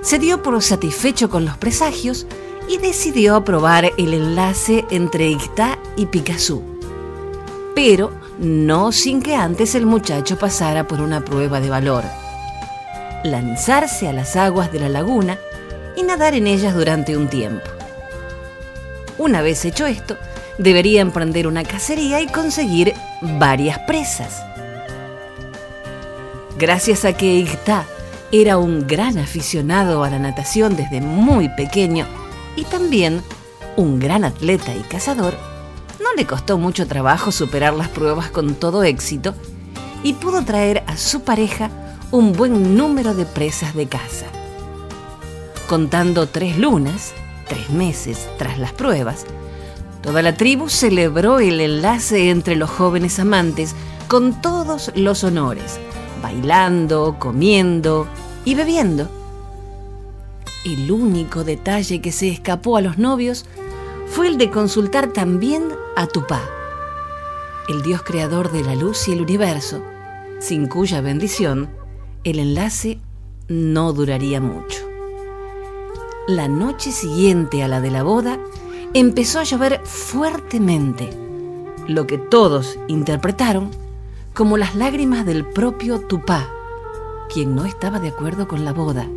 se 0.00 0.20
dio 0.20 0.44
por 0.44 0.62
satisfecho 0.62 1.28
con 1.28 1.44
los 1.44 1.56
presagios 1.56 2.24
y 2.68 2.78
decidió 2.78 3.34
aprobar 3.34 3.90
el 3.98 4.14
enlace 4.14 4.84
entre 4.90 5.28
Ictá 5.28 5.80
y 5.96 6.06
Picasso, 6.06 6.62
pero 7.74 8.12
no 8.38 8.92
sin 8.92 9.22
que 9.22 9.34
antes 9.34 9.74
el 9.74 9.86
muchacho 9.86 10.38
pasara 10.38 10.86
por 10.86 11.00
una 11.00 11.24
prueba 11.24 11.58
de 11.58 11.68
valor. 11.68 12.04
Lanzarse 13.24 14.06
a 14.06 14.12
las 14.12 14.36
aguas 14.36 14.70
de 14.70 14.78
la 14.78 14.88
laguna 14.88 15.36
y 15.96 16.02
nadar 16.02 16.34
en 16.34 16.46
ellas 16.46 16.74
durante 16.74 17.16
un 17.16 17.28
tiempo. 17.28 17.68
Una 19.18 19.42
vez 19.42 19.64
hecho 19.64 19.86
esto, 19.86 20.16
debería 20.58 21.00
emprender 21.00 21.46
una 21.46 21.64
cacería 21.64 22.20
y 22.20 22.26
conseguir 22.26 22.94
varias 23.20 23.78
presas. 23.80 24.42
Gracias 26.58 27.04
a 27.04 27.12
que 27.12 27.34
Igta 27.34 27.84
era 28.30 28.58
un 28.58 28.86
gran 28.86 29.18
aficionado 29.18 30.04
a 30.04 30.10
la 30.10 30.18
natación 30.18 30.76
desde 30.76 31.00
muy 31.00 31.48
pequeño 31.50 32.06
y 32.56 32.64
también 32.64 33.22
un 33.76 33.98
gran 33.98 34.24
atleta 34.24 34.74
y 34.74 34.80
cazador, 34.80 35.34
no 36.00 36.12
le 36.16 36.26
costó 36.26 36.58
mucho 36.58 36.86
trabajo 36.86 37.32
superar 37.32 37.74
las 37.74 37.88
pruebas 37.88 38.30
con 38.30 38.54
todo 38.54 38.82
éxito 38.82 39.34
y 40.02 40.14
pudo 40.14 40.44
traer 40.44 40.82
a 40.86 40.96
su 40.96 41.22
pareja 41.22 41.70
un 42.10 42.32
buen 42.32 42.76
número 42.76 43.14
de 43.14 43.24
presas 43.24 43.74
de 43.74 43.86
caza. 43.86 44.26
Contando 45.72 46.28
tres 46.28 46.58
lunas, 46.58 47.14
tres 47.48 47.70
meses 47.70 48.28
tras 48.36 48.58
las 48.58 48.74
pruebas, 48.74 49.24
toda 50.02 50.20
la 50.20 50.36
tribu 50.36 50.68
celebró 50.68 51.40
el 51.40 51.62
enlace 51.62 52.28
entre 52.28 52.56
los 52.56 52.68
jóvenes 52.68 53.18
amantes 53.18 53.74
con 54.06 54.42
todos 54.42 54.92
los 54.96 55.24
honores, 55.24 55.80
bailando, 56.20 57.16
comiendo 57.18 58.06
y 58.44 58.54
bebiendo. 58.54 59.08
El 60.66 60.92
único 60.92 61.42
detalle 61.42 62.02
que 62.02 62.12
se 62.12 62.28
escapó 62.28 62.76
a 62.76 62.82
los 62.82 62.98
novios 62.98 63.46
fue 64.08 64.28
el 64.28 64.36
de 64.36 64.50
consultar 64.50 65.14
también 65.14 65.70
a 65.96 66.06
Tupá, 66.06 66.42
el 67.70 67.80
dios 67.80 68.02
creador 68.02 68.52
de 68.52 68.62
la 68.62 68.74
luz 68.74 69.08
y 69.08 69.12
el 69.12 69.22
universo, 69.22 69.82
sin 70.38 70.66
cuya 70.66 71.00
bendición 71.00 71.70
el 72.24 72.40
enlace 72.40 72.98
no 73.48 73.94
duraría 73.94 74.38
mucho. 74.38 74.91
La 76.28 76.46
noche 76.46 76.92
siguiente 76.92 77.64
a 77.64 77.68
la 77.68 77.80
de 77.80 77.90
la 77.90 78.04
boda, 78.04 78.38
empezó 78.94 79.40
a 79.40 79.42
llover 79.42 79.80
fuertemente, 79.84 81.10
lo 81.88 82.06
que 82.06 82.16
todos 82.16 82.78
interpretaron 82.86 83.70
como 84.32 84.56
las 84.56 84.76
lágrimas 84.76 85.26
del 85.26 85.44
propio 85.44 85.98
Tupá, 85.98 86.48
quien 87.32 87.56
no 87.56 87.64
estaba 87.64 87.98
de 87.98 88.10
acuerdo 88.10 88.46
con 88.46 88.64
la 88.64 88.72
boda. 88.72 89.08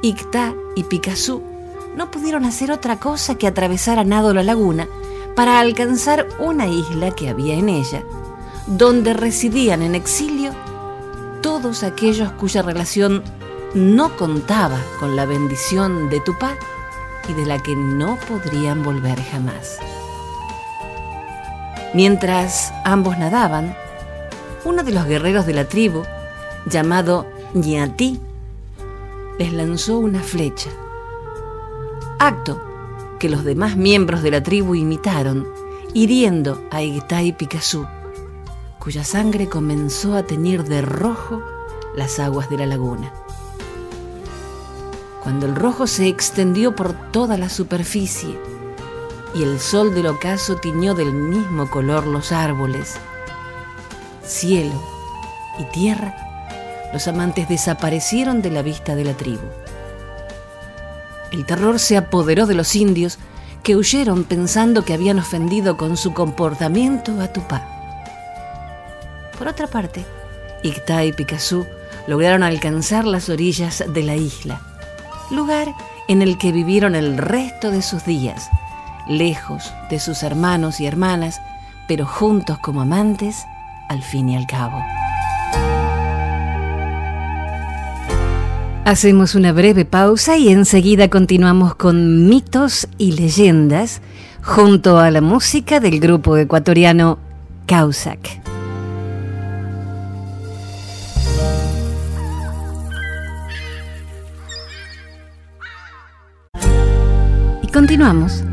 Ictá 0.00 0.54
y 0.76 0.84
Picasso 0.84 1.42
no 1.96 2.12
pudieron 2.12 2.44
hacer 2.44 2.70
otra 2.70 3.00
cosa 3.00 3.34
que 3.34 3.48
atravesar 3.48 3.98
a 3.98 4.04
nado 4.04 4.32
la 4.32 4.44
laguna 4.44 4.86
para 5.34 5.58
alcanzar 5.58 6.28
una 6.38 6.68
isla 6.68 7.10
que 7.10 7.28
había 7.28 7.54
en 7.54 7.68
ella, 7.68 8.04
donde 8.68 9.12
residían 9.12 9.82
en 9.82 9.96
exilio 9.96 10.52
todos 11.42 11.82
aquellos 11.82 12.30
cuya 12.32 12.62
relación 12.62 13.24
no 13.74 14.16
contaba 14.16 14.78
con 14.98 15.14
la 15.14 15.26
bendición 15.26 16.08
de 16.08 16.20
Tupá 16.20 16.56
y 17.28 17.34
de 17.34 17.46
la 17.46 17.62
que 17.62 17.76
no 17.76 18.18
podrían 18.28 18.82
volver 18.82 19.22
jamás. 19.22 19.78
Mientras 21.94 22.72
ambos 22.84 23.16
nadaban, 23.18 23.76
uno 24.64 24.82
de 24.82 24.92
los 24.92 25.06
guerreros 25.06 25.46
de 25.46 25.54
la 25.54 25.66
tribu, 25.66 26.02
llamado 26.66 27.26
Ñatí, 27.54 28.20
les 29.38 29.52
lanzó 29.52 29.98
una 29.98 30.20
flecha. 30.20 30.70
Acto 32.18 32.60
que 33.18 33.28
los 33.28 33.44
demás 33.44 33.76
miembros 33.76 34.22
de 34.22 34.32
la 34.32 34.42
tribu 34.42 34.74
imitaron, 34.74 35.46
hiriendo 35.94 36.60
a 36.70 36.82
Igtá 36.82 37.22
y 37.22 37.32
Picasso, 37.32 37.86
cuya 38.78 39.04
sangre 39.04 39.48
comenzó 39.48 40.16
a 40.16 40.24
teñir 40.24 40.64
de 40.64 40.82
rojo 40.82 41.42
las 41.96 42.18
aguas 42.18 42.48
de 42.50 42.58
la 42.58 42.66
laguna 42.66 43.12
cuando 45.22 45.46
el 45.46 45.54
rojo 45.54 45.86
se 45.86 46.08
extendió 46.08 46.74
por 46.74 46.92
toda 47.12 47.36
la 47.36 47.48
superficie 47.48 48.38
y 49.34 49.42
el 49.42 49.60
sol 49.60 49.94
del 49.94 50.06
ocaso 50.06 50.56
tiñó 50.56 50.94
del 50.94 51.12
mismo 51.12 51.70
color 51.70 52.06
los 52.06 52.32
árboles, 52.32 52.96
cielo 54.24 54.72
y 55.58 55.64
tierra, 55.72 56.14
los 56.92 57.06
amantes 57.06 57.48
desaparecieron 57.48 58.42
de 58.42 58.50
la 58.50 58.62
vista 58.62 58.96
de 58.96 59.04
la 59.04 59.14
tribu. 59.14 59.46
El 61.32 61.46
terror 61.46 61.78
se 61.78 61.96
apoderó 61.96 62.46
de 62.46 62.54
los 62.54 62.74
indios 62.74 63.18
que 63.62 63.76
huyeron 63.76 64.24
pensando 64.24 64.84
que 64.84 64.94
habían 64.94 65.18
ofendido 65.18 65.76
con 65.76 65.96
su 65.96 66.12
comportamiento 66.12 67.20
a 67.20 67.28
Tupá. 67.28 67.66
Por 69.38 69.46
otra 69.46 69.66
parte, 69.68 70.04
Icta 70.62 71.04
y 71.04 71.12
Picasso 71.12 71.66
lograron 72.06 72.42
alcanzar 72.42 73.04
las 73.04 73.28
orillas 73.28 73.84
de 73.86 74.02
la 74.02 74.16
isla, 74.16 74.60
lugar 75.30 75.74
en 76.08 76.22
el 76.22 76.38
que 76.38 76.52
vivieron 76.52 76.94
el 76.94 77.16
resto 77.18 77.70
de 77.70 77.82
sus 77.82 78.04
días, 78.04 78.50
lejos 79.06 79.72
de 79.88 79.98
sus 79.98 80.22
hermanos 80.22 80.80
y 80.80 80.86
hermanas, 80.86 81.40
pero 81.88 82.06
juntos 82.06 82.58
como 82.58 82.82
amantes 82.82 83.44
al 83.88 84.02
fin 84.02 84.28
y 84.28 84.36
al 84.36 84.46
cabo. 84.46 84.82
Hacemos 88.84 89.34
una 89.34 89.52
breve 89.52 89.84
pausa 89.84 90.36
y 90.36 90.48
enseguida 90.48 91.08
continuamos 91.08 91.74
con 91.74 92.28
mitos 92.28 92.88
y 92.98 93.12
leyendas 93.12 94.00
junto 94.42 94.98
a 94.98 95.10
la 95.10 95.20
música 95.20 95.80
del 95.80 96.00
grupo 96.00 96.36
ecuatoriano 96.36 97.18
Causac. 97.66 98.40
Continuamos 107.90 108.44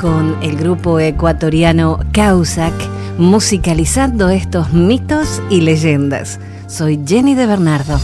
con 0.00 0.36
el 0.42 0.56
grupo 0.56 0.98
ecuatoriano 0.98 2.00
Causac 2.10 2.74
musicalizando 3.18 4.30
estos 4.30 4.72
mitos 4.72 5.40
y 5.48 5.60
leyendas. 5.60 6.40
Soy 6.66 7.00
Jenny 7.06 7.36
de 7.36 7.46
Bernardo. 7.46 8.00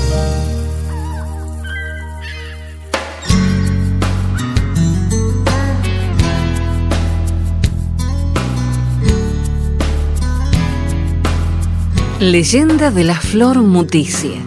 Leyenda 12.21 12.93
de 12.93 13.03
la 13.03 13.17
flor 13.17 13.59
muticia. 13.59 14.41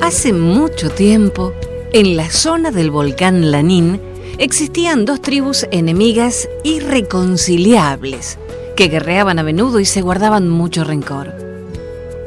Hace 0.00 0.32
mucho 0.32 0.88
tiempo, 0.88 1.52
en 1.92 2.16
la 2.16 2.30
zona 2.30 2.70
del 2.70 2.90
volcán 2.90 3.50
Lanín, 3.50 4.00
existían 4.38 5.04
dos 5.04 5.20
tribus 5.20 5.66
enemigas 5.70 6.48
irreconciliables 6.64 8.38
que 8.76 8.88
guerreaban 8.88 9.38
a 9.38 9.42
menudo 9.42 9.78
y 9.78 9.84
se 9.84 10.00
guardaban 10.00 10.48
mucho 10.48 10.84
rencor. 10.84 11.34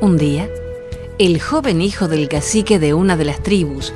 Un 0.01 0.17
día, 0.17 0.47
el 1.17 1.41
joven 1.41 1.81
hijo 1.81 2.07
del 2.07 2.29
cacique 2.29 2.77
de 2.77 2.93
una 2.93 3.17
de 3.17 3.25
las 3.25 3.41
tribus 3.41 3.91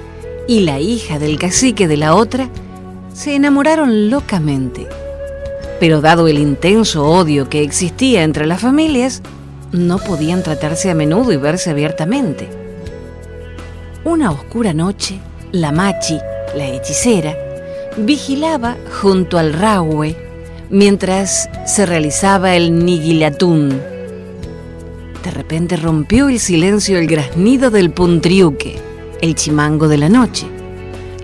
y 0.47 0.61
la 0.61 0.79
hija 0.79 1.19
del 1.19 1.38
cacique 1.38 1.88
de 1.88 1.97
la 1.97 2.15
otra 2.15 2.49
se 3.13 3.35
enamoraron 3.35 4.09
locamente. 4.09 4.88
Pero 5.79 6.01
dado 6.01 6.27
el 6.27 6.39
intenso 6.39 7.05
odio 7.05 7.47
que 7.47 7.61
existía 7.61 8.23
entre 8.23 8.47
las 8.47 8.61
familias, 8.61 9.21
no 9.71 9.99
podían 9.99 10.41
tratarse 10.41 10.89
a 10.89 10.95
menudo 10.95 11.31
y 11.31 11.38
verse 11.38 11.69
abiertamente. 11.69 12.49
Una 14.03 14.31
oscura 14.31 14.73
noche, 14.73 15.19
la 15.51 15.72
machi, 15.72 16.18
la 16.56 16.68
hechicera, 16.68 17.36
vigilaba 17.98 18.77
junto 19.01 19.38
al 19.38 19.53
Rahue 19.53 20.15
mientras 20.70 21.50
se 21.65 21.86
realizaba 21.86 22.56
el 22.56 22.86
Nigilatún. 22.86 23.70
De 25.24 25.32
repente 25.32 25.75
rompió 25.75 26.29
el 26.29 26.39
silencio 26.39 26.98
el 26.98 27.08
graznido 27.08 27.72
del 27.72 27.91
puntriuque, 27.91 28.77
el 29.22 29.36
chimango 29.36 29.88
de 29.88 29.98
la 29.98 30.10
noche. 30.10 30.46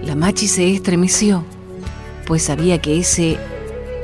La 0.03 0.15
machi 0.15 0.47
se 0.47 0.73
estremeció, 0.73 1.43
pues 2.25 2.43
sabía 2.43 2.81
que 2.81 2.99
ese 2.99 3.37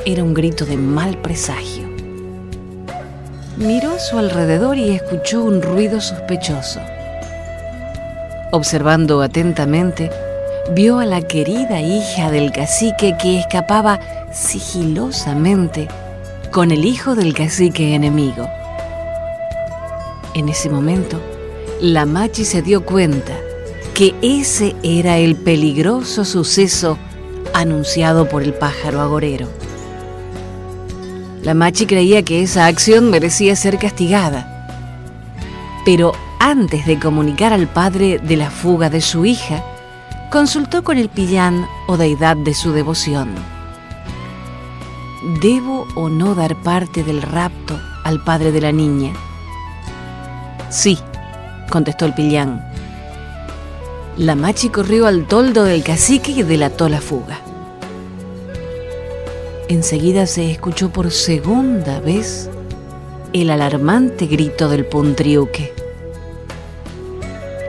era 0.05 0.23
un 0.23 0.33
grito 0.33 0.65
de 0.65 0.77
mal 0.77 1.17
presagio. 1.17 1.89
Miró 3.57 3.91
a 3.91 3.99
su 3.99 4.17
alrededor 4.17 4.77
y 4.77 4.91
escuchó 4.91 5.43
un 5.43 5.61
ruido 5.61 5.99
sospechoso. 5.99 6.79
Observando 8.53 9.21
atentamente, 9.21 10.11
vio 10.73 10.99
a 10.99 11.05
la 11.05 11.21
querida 11.21 11.79
hija 11.79 12.29
del 12.31 12.51
cacique 12.51 13.15
que 13.17 13.39
escapaba 13.39 14.01
sigilosamente 14.33 15.87
con 16.51 16.71
el 16.71 16.83
hijo 16.83 17.15
del 17.15 17.33
cacique 17.33 17.95
enemigo. 17.95 18.49
En 20.33 20.49
ese 20.49 20.69
momento, 20.69 21.21
la 21.79 22.05
machi 22.05 22.43
se 22.43 22.61
dio 22.61 22.85
cuenta 22.85 23.37
que 23.93 24.13
ese 24.21 24.75
era 24.83 25.17
el 25.17 25.37
peligroso 25.37 26.25
suceso 26.25 26.97
anunciado 27.53 28.27
por 28.27 28.43
el 28.43 28.53
pájaro 28.53 28.99
agorero. 28.99 29.47
La 31.41 31.53
machi 31.53 31.85
creía 31.85 32.23
que 32.23 32.43
esa 32.43 32.67
acción 32.67 33.11
merecía 33.11 33.55
ser 33.55 33.77
castigada, 33.77 34.67
pero 35.85 36.11
antes 36.43 36.87
de 36.87 36.97
comunicar 36.97 37.53
al 37.53 37.67
padre 37.67 38.17
de 38.17 38.35
la 38.35 38.49
fuga 38.49 38.89
de 38.89 38.99
su 38.99 39.25
hija, 39.25 39.63
consultó 40.31 40.83
con 40.83 40.97
el 40.97 41.07
pillán 41.07 41.67
o 41.87 41.97
deidad 41.97 42.35
de 42.35 42.55
su 42.55 42.71
devoción. 42.71 43.29
¿Debo 45.39 45.85
o 45.93 46.09
no 46.09 46.33
dar 46.33 46.55
parte 46.63 47.03
del 47.03 47.21
rapto 47.21 47.79
al 48.03 48.23
padre 48.23 48.51
de 48.51 48.59
la 48.59 48.71
niña? 48.71 49.13
Sí, 50.71 50.97
contestó 51.69 52.05
el 52.05 52.15
pillán. 52.15 52.65
La 54.17 54.33
machi 54.33 54.69
corrió 54.69 55.05
al 55.05 55.27
toldo 55.27 55.63
del 55.63 55.83
cacique 55.83 56.31
y 56.31 56.41
delató 56.41 56.89
la 56.89 57.01
fuga. 57.01 57.39
Enseguida 59.69 60.25
se 60.25 60.49
escuchó 60.49 60.89
por 60.89 61.11
segunda 61.11 61.99
vez 61.99 62.49
el 63.31 63.51
alarmante 63.51 64.25
grito 64.25 64.69
del 64.69 64.87
puntriuque. 64.87 65.80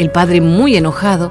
El 0.02 0.10
padre, 0.10 0.40
muy 0.40 0.74
enojado, 0.74 1.30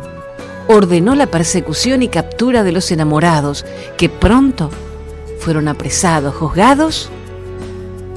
ordenó 0.70 1.14
la 1.14 1.28
persecución 1.28 2.04
y 2.04 2.08
captura 2.08 2.64
de 2.64 2.72
los 2.72 2.90
enamorados, 2.90 3.66
que 3.98 4.08
pronto 4.08 4.70
fueron 5.40 5.68
apresados, 5.68 6.34
juzgados 6.36 7.10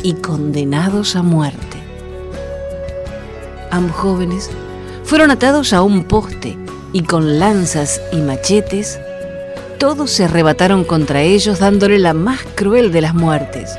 y 0.05 0.15
condenados 0.15 1.17
a 1.17 1.25
muerte. 1.25 1.77
Ambos 3.73 3.97
jóvenes 3.97 4.49
fueron 5.03 5.33
atados 5.33 5.73
a 5.73 5.83
un 5.83 6.05
poste 6.05 6.57
y 6.93 7.03
con 7.03 7.41
lanzas 7.41 8.01
y 8.13 8.19
machetes, 8.19 9.01
todos 9.81 10.13
se 10.13 10.23
arrebataron 10.23 10.85
contra 10.85 11.23
ellos 11.23 11.59
dándole 11.59 11.99
la 11.99 12.15
más 12.15 12.39
cruel 12.55 12.93
de 12.93 13.01
las 13.01 13.13
muertes. 13.13 13.77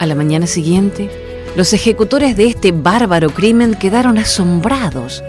A 0.00 0.04
la 0.04 0.16
mañana 0.16 0.48
siguiente, 0.48 1.21
los 1.54 1.72
ejecutores 1.74 2.36
de 2.36 2.46
este 2.46 2.72
bárbaro 2.72 3.30
crimen 3.30 3.74
quedaron 3.74 4.16
asombrados 4.16 5.22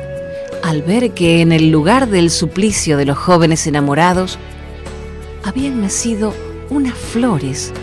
al 0.64 0.82
ver 0.82 1.12
que 1.12 1.42
en 1.42 1.52
el 1.52 1.70
lugar 1.70 2.08
del 2.08 2.30
suplicio 2.30 2.96
de 2.96 3.06
los 3.06 3.18
jóvenes 3.18 3.68
enamorados 3.68 4.40
habían 5.44 5.82
nacido 5.82 6.34
unas 6.70 6.94
flores 6.94 7.74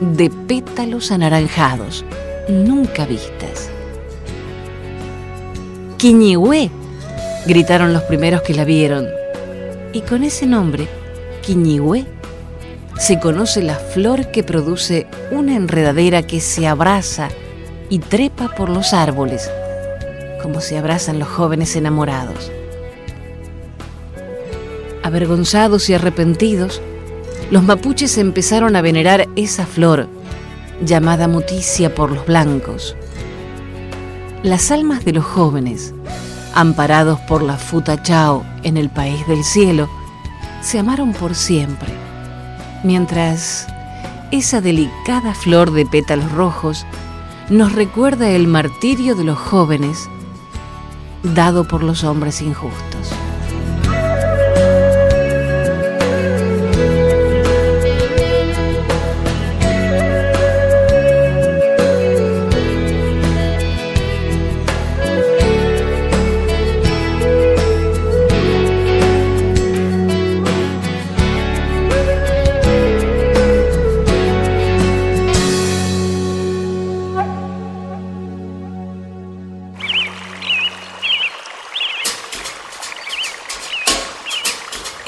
de 0.00 0.30
pétalos 0.30 1.12
anaranjados 1.12 2.04
nunca 2.48 3.06
vistas. 3.06 3.70
¡Quiñihue! 5.98 6.70
gritaron 7.46 7.92
los 7.92 8.02
primeros 8.02 8.42
que 8.42 8.54
la 8.54 8.64
vieron. 8.64 9.06
Y 9.92 10.00
con 10.00 10.24
ese 10.24 10.46
nombre, 10.46 10.88
Quiñihue, 11.42 12.06
se 12.98 13.20
conoce 13.20 13.62
la 13.62 13.76
flor 13.76 14.30
que 14.32 14.42
produce 14.42 15.06
una 15.30 15.54
enredadera 15.54 16.22
que 16.22 16.40
se 16.40 16.66
abraza 16.66 17.28
y 17.90 17.98
trepa 17.98 18.54
por 18.54 18.70
los 18.70 18.94
árboles 18.94 19.50
como 20.40 20.60
se 20.60 20.78
abrazan 20.78 21.18
los 21.18 21.28
jóvenes 21.28 21.76
enamorados. 21.76 22.50
Avergonzados 25.02 25.88
y 25.90 25.94
arrepentidos, 25.94 26.80
los 27.50 27.62
mapuches 27.62 28.18
empezaron 28.18 28.76
a 28.76 28.82
venerar 28.82 29.28
esa 29.36 29.66
flor, 29.66 30.08
llamada 30.84 31.28
muticia 31.28 31.94
por 31.94 32.10
los 32.10 32.26
blancos. 32.26 32.96
Las 34.42 34.70
almas 34.70 35.04
de 35.04 35.12
los 35.12 35.24
jóvenes, 35.24 35.94
amparados 36.54 37.20
por 37.20 37.42
la 37.42 37.56
futa 37.56 38.02
chao 38.02 38.44
en 38.62 38.76
el 38.76 38.88
país 38.88 39.26
del 39.26 39.44
cielo, 39.44 39.88
se 40.62 40.78
amaron 40.78 41.12
por 41.12 41.34
siempre, 41.34 41.88
mientras 42.84 43.66
esa 44.30 44.60
delicada 44.60 45.34
flor 45.34 45.72
de 45.72 45.86
pétalos 45.86 46.30
rojos 46.32 46.86
nos 47.50 47.72
recuerda 47.72 48.30
el 48.30 48.46
martirio 48.46 49.16
de 49.16 49.24
los 49.24 49.36
jóvenes 49.36 50.08
dado 51.24 51.66
por 51.66 51.82
los 51.82 52.04
hombres 52.04 52.40
injustos. 52.42 53.10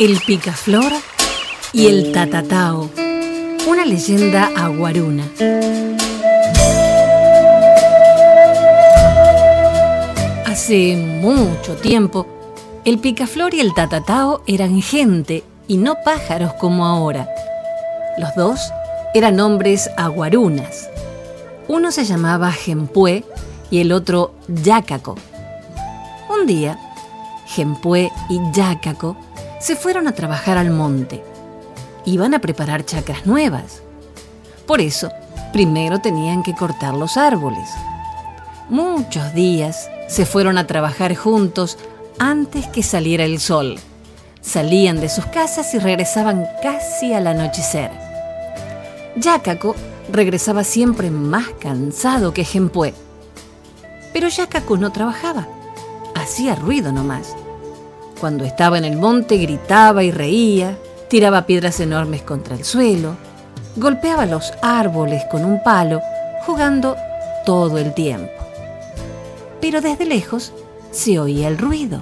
El 0.05 0.19
picaflor 0.27 0.93
y 1.73 1.87
el 1.87 2.11
tatatao, 2.11 2.91
una 3.69 3.87
leyenda 3.87 4.51
aguaruna. 4.57 5.31
Hace 10.45 10.97
mucho 10.97 11.77
tiempo, 11.77 12.27
el 12.85 12.99
picaflor 12.99 13.55
y 13.55 13.61
el 13.61 13.75
tatatao 13.75 14.43
eran 14.49 14.83
gente 14.83 15.45
y 15.69 15.77
no 15.77 15.95
pájaros 16.05 16.53
como 16.55 16.85
ahora. 16.85 17.29
Los 18.19 18.35
dos 18.35 18.73
eran 19.15 19.38
hombres 19.38 19.88
aguarunas. 19.97 20.91
Uno 21.69 21.93
se 21.93 22.05
llamaba 22.05 22.51
Gempue 22.51 23.25
y 23.71 23.79
el 23.79 23.93
otro 23.93 24.35
Yacaco. 24.49 25.15
Un 26.29 26.49
día, 26.49 26.77
Gempue 27.47 28.11
y 28.29 28.41
Yacaco 28.53 29.17
se 29.62 29.77
fueron 29.77 30.09
a 30.09 30.12
trabajar 30.12 30.59
al 30.59 30.70
monte. 30.70 31.22
Iban 32.05 32.35
a 32.35 32.40
preparar 32.40 32.85
chacras 32.85 33.27
nuevas. 33.27 33.81
Por 34.66 34.81
eso, 34.81 35.11
primero 35.53 36.01
tenían 36.01 36.42
que 36.42 36.55
cortar 36.55 36.94
los 36.94 37.16
árboles. 37.16 37.70
Muchos 38.68 39.33
días 39.35 39.88
se 40.09 40.27
fueron 40.27 40.59
a 40.59 40.66
trabajar 40.66 41.14
juntos 41.14 41.79
antes 42.18 42.66
que 42.66 42.83
saliera 42.83 43.25
el 43.25 43.38
sol. 43.38 43.79
Salían 44.40 45.01
de 45.01 45.09
sus 45.09 45.27
casas 45.27 45.72
y 45.75 45.79
regresaban 45.79 46.44
casi 46.61 47.14
al 47.14 47.29
anochecer. 47.29 47.92
Yacaco 49.14 49.77
regresaba 50.11 50.64
siempre 50.64 51.12
más 51.12 51.46
cansado 51.61 52.35
que 52.35 52.44
Gempue. 52.44 52.94
Pero 54.12 54.27
Yacaco 54.27 54.77
no 54.77 54.90
trabajaba, 54.90 55.46
hacía 56.16 56.57
ruido 56.57 56.90
nomás. 56.90 57.37
Cuando 58.22 58.44
estaba 58.44 58.78
en 58.78 58.85
el 58.85 58.98
monte 58.98 59.37
gritaba 59.37 60.04
y 60.04 60.12
reía, 60.12 60.78
tiraba 61.08 61.44
piedras 61.44 61.80
enormes 61.80 62.22
contra 62.22 62.54
el 62.54 62.62
suelo, 62.62 63.16
golpeaba 63.74 64.26
los 64.26 64.52
árboles 64.62 65.24
con 65.28 65.44
un 65.44 65.61
palo, 65.64 66.00
jugando 66.46 66.94
todo 67.44 67.78
el 67.78 67.92
tiempo. 67.94 68.30
Pero 69.61 69.80
desde 69.80 70.04
lejos 70.04 70.52
se 70.92 71.18
oía 71.18 71.48
el 71.48 71.58
ruido. 71.58 72.00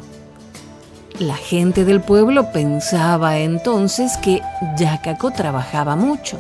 La 1.19 1.37
gente 1.37 1.87
del 1.87 2.03
pueblo 2.03 2.53
pensaba 2.53 3.39
entonces 3.39 4.19
que 4.19 4.43
Yacaco 4.77 5.31
trabajaba 5.31 5.97
mucho. 5.97 6.39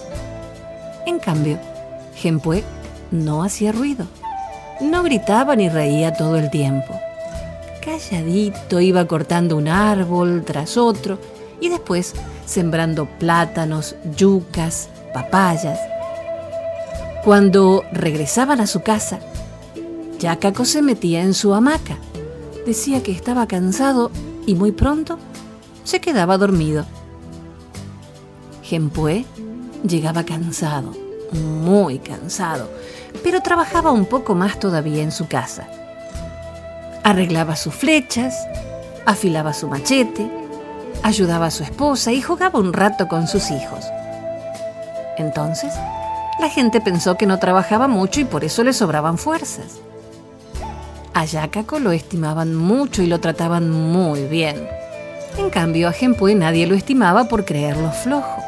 En 1.06 1.18
cambio, 1.18 1.58
Gempue 2.16 2.64
no 3.10 3.42
hacía 3.42 3.72
ruido. 3.72 4.04
No 4.82 5.02
gritaba 5.02 5.56
ni 5.56 5.70
reía 5.70 6.12
todo 6.12 6.36
el 6.36 6.50
tiempo. 6.50 7.00
Calladito 7.80 8.80
iba 8.80 9.06
cortando 9.06 9.56
un 9.56 9.68
árbol 9.68 10.42
tras 10.44 10.76
otro 10.76 11.18
y 11.60 11.68
después 11.68 12.14
sembrando 12.44 13.06
plátanos, 13.18 13.96
yucas, 14.16 14.88
papayas. 15.14 15.78
Cuando 17.24 17.84
regresaban 17.92 18.60
a 18.60 18.66
su 18.66 18.80
casa, 18.80 19.20
Yacaco 20.18 20.64
se 20.64 20.82
metía 20.82 21.22
en 21.22 21.34
su 21.34 21.54
hamaca. 21.54 21.96
Decía 22.66 23.02
que 23.02 23.12
estaba 23.12 23.46
cansado 23.46 24.10
y 24.46 24.54
muy 24.54 24.72
pronto 24.72 25.18
se 25.84 26.00
quedaba 26.00 26.38
dormido. 26.38 26.84
Gempue 28.62 29.24
llegaba 29.82 30.24
cansado, 30.24 30.92
muy 31.32 31.98
cansado, 31.98 32.70
pero 33.22 33.40
trabajaba 33.40 33.90
un 33.90 34.04
poco 34.06 34.34
más 34.34 34.58
todavía 34.58 35.02
en 35.02 35.12
su 35.12 35.26
casa. 35.26 35.79
Arreglaba 37.02 37.56
sus 37.56 37.74
flechas, 37.74 38.34
afilaba 39.06 39.52
su 39.52 39.68
machete, 39.68 40.30
ayudaba 41.02 41.46
a 41.46 41.50
su 41.50 41.62
esposa 41.62 42.12
y 42.12 42.20
jugaba 42.20 42.58
un 42.58 42.72
rato 42.72 43.08
con 43.08 43.26
sus 43.26 43.50
hijos. 43.50 43.86
Entonces, 45.16 45.72
la 46.38 46.48
gente 46.48 46.80
pensó 46.80 47.16
que 47.16 47.26
no 47.26 47.38
trabajaba 47.38 47.88
mucho 47.88 48.20
y 48.20 48.24
por 48.24 48.44
eso 48.44 48.64
le 48.64 48.72
sobraban 48.72 49.18
fuerzas. 49.18 49.80
A 51.12 51.24
Yacaco 51.24 51.78
lo 51.78 51.92
estimaban 51.92 52.54
mucho 52.54 53.02
y 53.02 53.06
lo 53.06 53.20
trataban 53.20 53.70
muy 53.70 54.24
bien. 54.24 54.68
En 55.38 55.50
cambio, 55.50 55.88
a 55.88 55.92
Gempue 55.92 56.34
nadie 56.34 56.66
lo 56.66 56.74
estimaba 56.74 57.24
por 57.24 57.44
creerlo 57.44 57.90
flojo. 57.92 58.42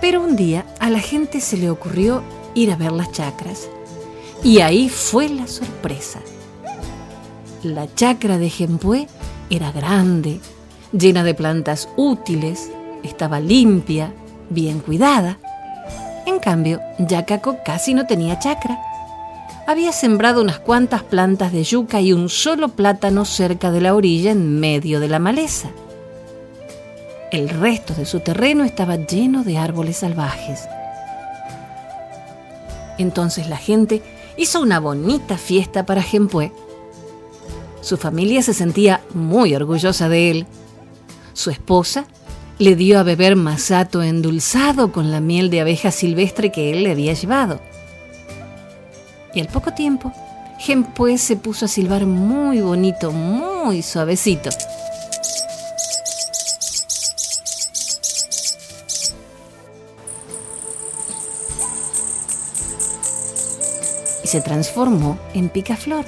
Pero 0.00 0.22
un 0.22 0.36
día 0.36 0.64
a 0.80 0.90
la 0.90 1.00
gente 1.00 1.40
se 1.40 1.56
le 1.56 1.70
ocurrió 1.70 2.22
ir 2.54 2.72
a 2.72 2.76
ver 2.76 2.92
las 2.92 3.12
chacras. 3.12 3.68
Y 4.42 4.60
ahí 4.60 4.88
fue 4.88 5.28
la 5.28 5.46
sorpresa. 5.46 6.20
La 7.64 7.92
chacra 7.92 8.38
de 8.38 8.50
Gempue 8.50 9.08
era 9.50 9.72
grande, 9.72 10.38
llena 10.92 11.24
de 11.24 11.34
plantas 11.34 11.88
útiles, 11.96 12.70
estaba 13.02 13.40
limpia, 13.40 14.12
bien 14.48 14.78
cuidada. 14.78 15.38
En 16.24 16.38
cambio, 16.38 16.80
Yacaco 16.98 17.58
casi 17.64 17.94
no 17.94 18.06
tenía 18.06 18.38
chacra. 18.38 18.78
Había 19.66 19.90
sembrado 19.90 20.40
unas 20.40 20.60
cuantas 20.60 21.02
plantas 21.02 21.52
de 21.52 21.64
yuca 21.64 22.00
y 22.00 22.12
un 22.12 22.28
solo 22.28 22.68
plátano 22.68 23.24
cerca 23.24 23.72
de 23.72 23.80
la 23.80 23.94
orilla 23.94 24.30
en 24.30 24.60
medio 24.60 25.00
de 25.00 25.08
la 25.08 25.18
maleza. 25.18 25.70
El 27.32 27.48
resto 27.48 27.92
de 27.92 28.06
su 28.06 28.20
terreno 28.20 28.62
estaba 28.62 28.96
lleno 28.96 29.42
de 29.42 29.58
árboles 29.58 29.96
salvajes. 29.96 30.68
Entonces 32.98 33.48
la 33.48 33.56
gente 33.56 34.00
hizo 34.36 34.60
una 34.60 34.78
bonita 34.78 35.36
fiesta 35.36 35.84
para 35.84 36.02
Gempue. 36.02 36.52
Su 37.88 37.96
familia 37.96 38.42
se 38.42 38.52
sentía 38.52 39.00
muy 39.14 39.54
orgullosa 39.54 40.10
de 40.10 40.30
él. 40.30 40.46
Su 41.32 41.48
esposa 41.48 42.04
le 42.58 42.76
dio 42.76 42.98
a 42.98 43.02
beber 43.02 43.34
masato 43.34 44.02
endulzado 44.02 44.92
con 44.92 45.10
la 45.10 45.20
miel 45.20 45.48
de 45.48 45.62
abeja 45.62 45.90
silvestre 45.90 46.52
que 46.52 46.70
él 46.70 46.82
le 46.82 46.90
había 46.90 47.14
llevado. 47.14 47.62
Y 49.32 49.40
al 49.40 49.46
poco 49.46 49.72
tiempo, 49.72 50.12
Gempue 50.58 51.16
se 51.16 51.36
puso 51.36 51.64
a 51.64 51.68
silbar 51.68 52.04
muy 52.04 52.60
bonito, 52.60 53.10
muy 53.10 53.80
suavecito. 53.80 54.50
se 64.24 64.42
transformó 64.42 65.18
en 65.32 65.48
picaflor. 65.48 66.04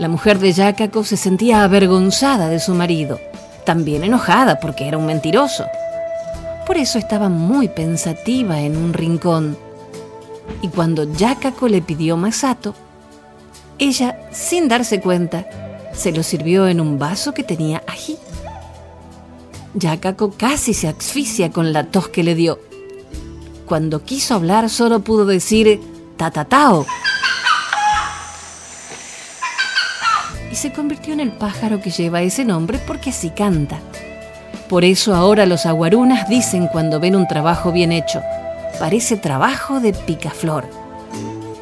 La 0.00 0.08
mujer 0.08 0.38
de 0.38 0.50
Yacaco 0.50 1.04
se 1.04 1.18
sentía 1.18 1.62
avergonzada 1.62 2.48
de 2.48 2.58
su 2.58 2.72
marido, 2.72 3.20
también 3.66 4.02
enojada 4.02 4.58
porque 4.58 4.88
era 4.88 4.96
un 4.96 5.04
mentiroso. 5.04 5.66
Por 6.66 6.78
eso 6.78 6.98
estaba 6.98 7.28
muy 7.28 7.68
pensativa 7.68 8.62
en 8.62 8.78
un 8.78 8.94
rincón. 8.94 9.58
Y 10.62 10.68
cuando 10.68 11.04
Yacaco 11.04 11.68
le 11.68 11.82
pidió 11.82 12.16
masato, 12.16 12.74
ella, 13.78 14.18
sin 14.32 14.68
darse 14.68 15.02
cuenta, 15.02 15.46
se 15.92 16.12
lo 16.12 16.22
sirvió 16.22 16.66
en 16.66 16.80
un 16.80 16.98
vaso 16.98 17.34
que 17.34 17.42
tenía 17.42 17.82
ají. 17.86 18.16
Yacaco 19.74 20.30
casi 20.30 20.72
se 20.72 20.88
asfixia 20.88 21.52
con 21.52 21.74
la 21.74 21.84
tos 21.84 22.08
que 22.08 22.24
le 22.24 22.34
dio. 22.34 22.58
Cuando 23.66 24.02
quiso 24.02 24.34
hablar 24.34 24.70
solo 24.70 25.00
pudo 25.00 25.26
decir 25.26 25.78
tatatao. 26.16 26.86
Y 30.50 30.56
se 30.56 30.72
convirtió 30.72 31.12
en 31.12 31.20
el 31.20 31.32
pájaro 31.32 31.80
que 31.80 31.90
lleva 31.90 32.22
ese 32.22 32.44
nombre 32.44 32.78
porque 32.86 33.10
así 33.10 33.30
canta. 33.30 33.78
Por 34.68 34.84
eso 34.84 35.14
ahora 35.14 35.46
los 35.46 35.66
aguarunas 35.66 36.28
dicen 36.28 36.68
cuando 36.68 37.00
ven 37.00 37.16
un 37.16 37.26
trabajo 37.26 37.72
bien 37.72 37.92
hecho, 37.92 38.22
parece 38.78 39.16
trabajo 39.16 39.80
de 39.80 39.92
picaflor. 39.92 40.68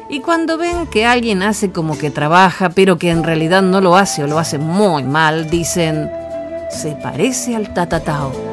Y 0.09 0.21
cuando 0.21 0.57
ven 0.57 0.87
que 0.87 1.05
alguien 1.05 1.43
hace 1.43 1.71
como 1.71 1.97
que 1.97 2.09
trabaja, 2.09 2.69
pero 2.69 2.97
que 2.97 3.11
en 3.11 3.23
realidad 3.23 3.61
no 3.61 3.79
lo 3.79 3.95
hace 3.95 4.23
o 4.23 4.27
lo 4.27 4.39
hace 4.39 4.57
muy 4.57 5.03
mal, 5.03 5.49
dicen, 5.49 6.09
se 6.71 6.93
parece 6.93 7.55
al 7.55 7.73
tatatao. 7.73 8.48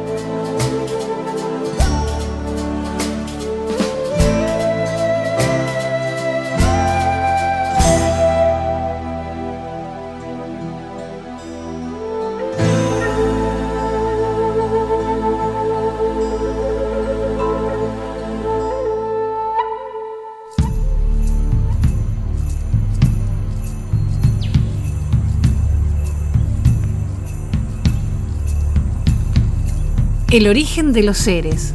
El 30.36 30.48
origen 30.48 30.92
de 30.92 31.02
los 31.02 31.16
seres. 31.16 31.72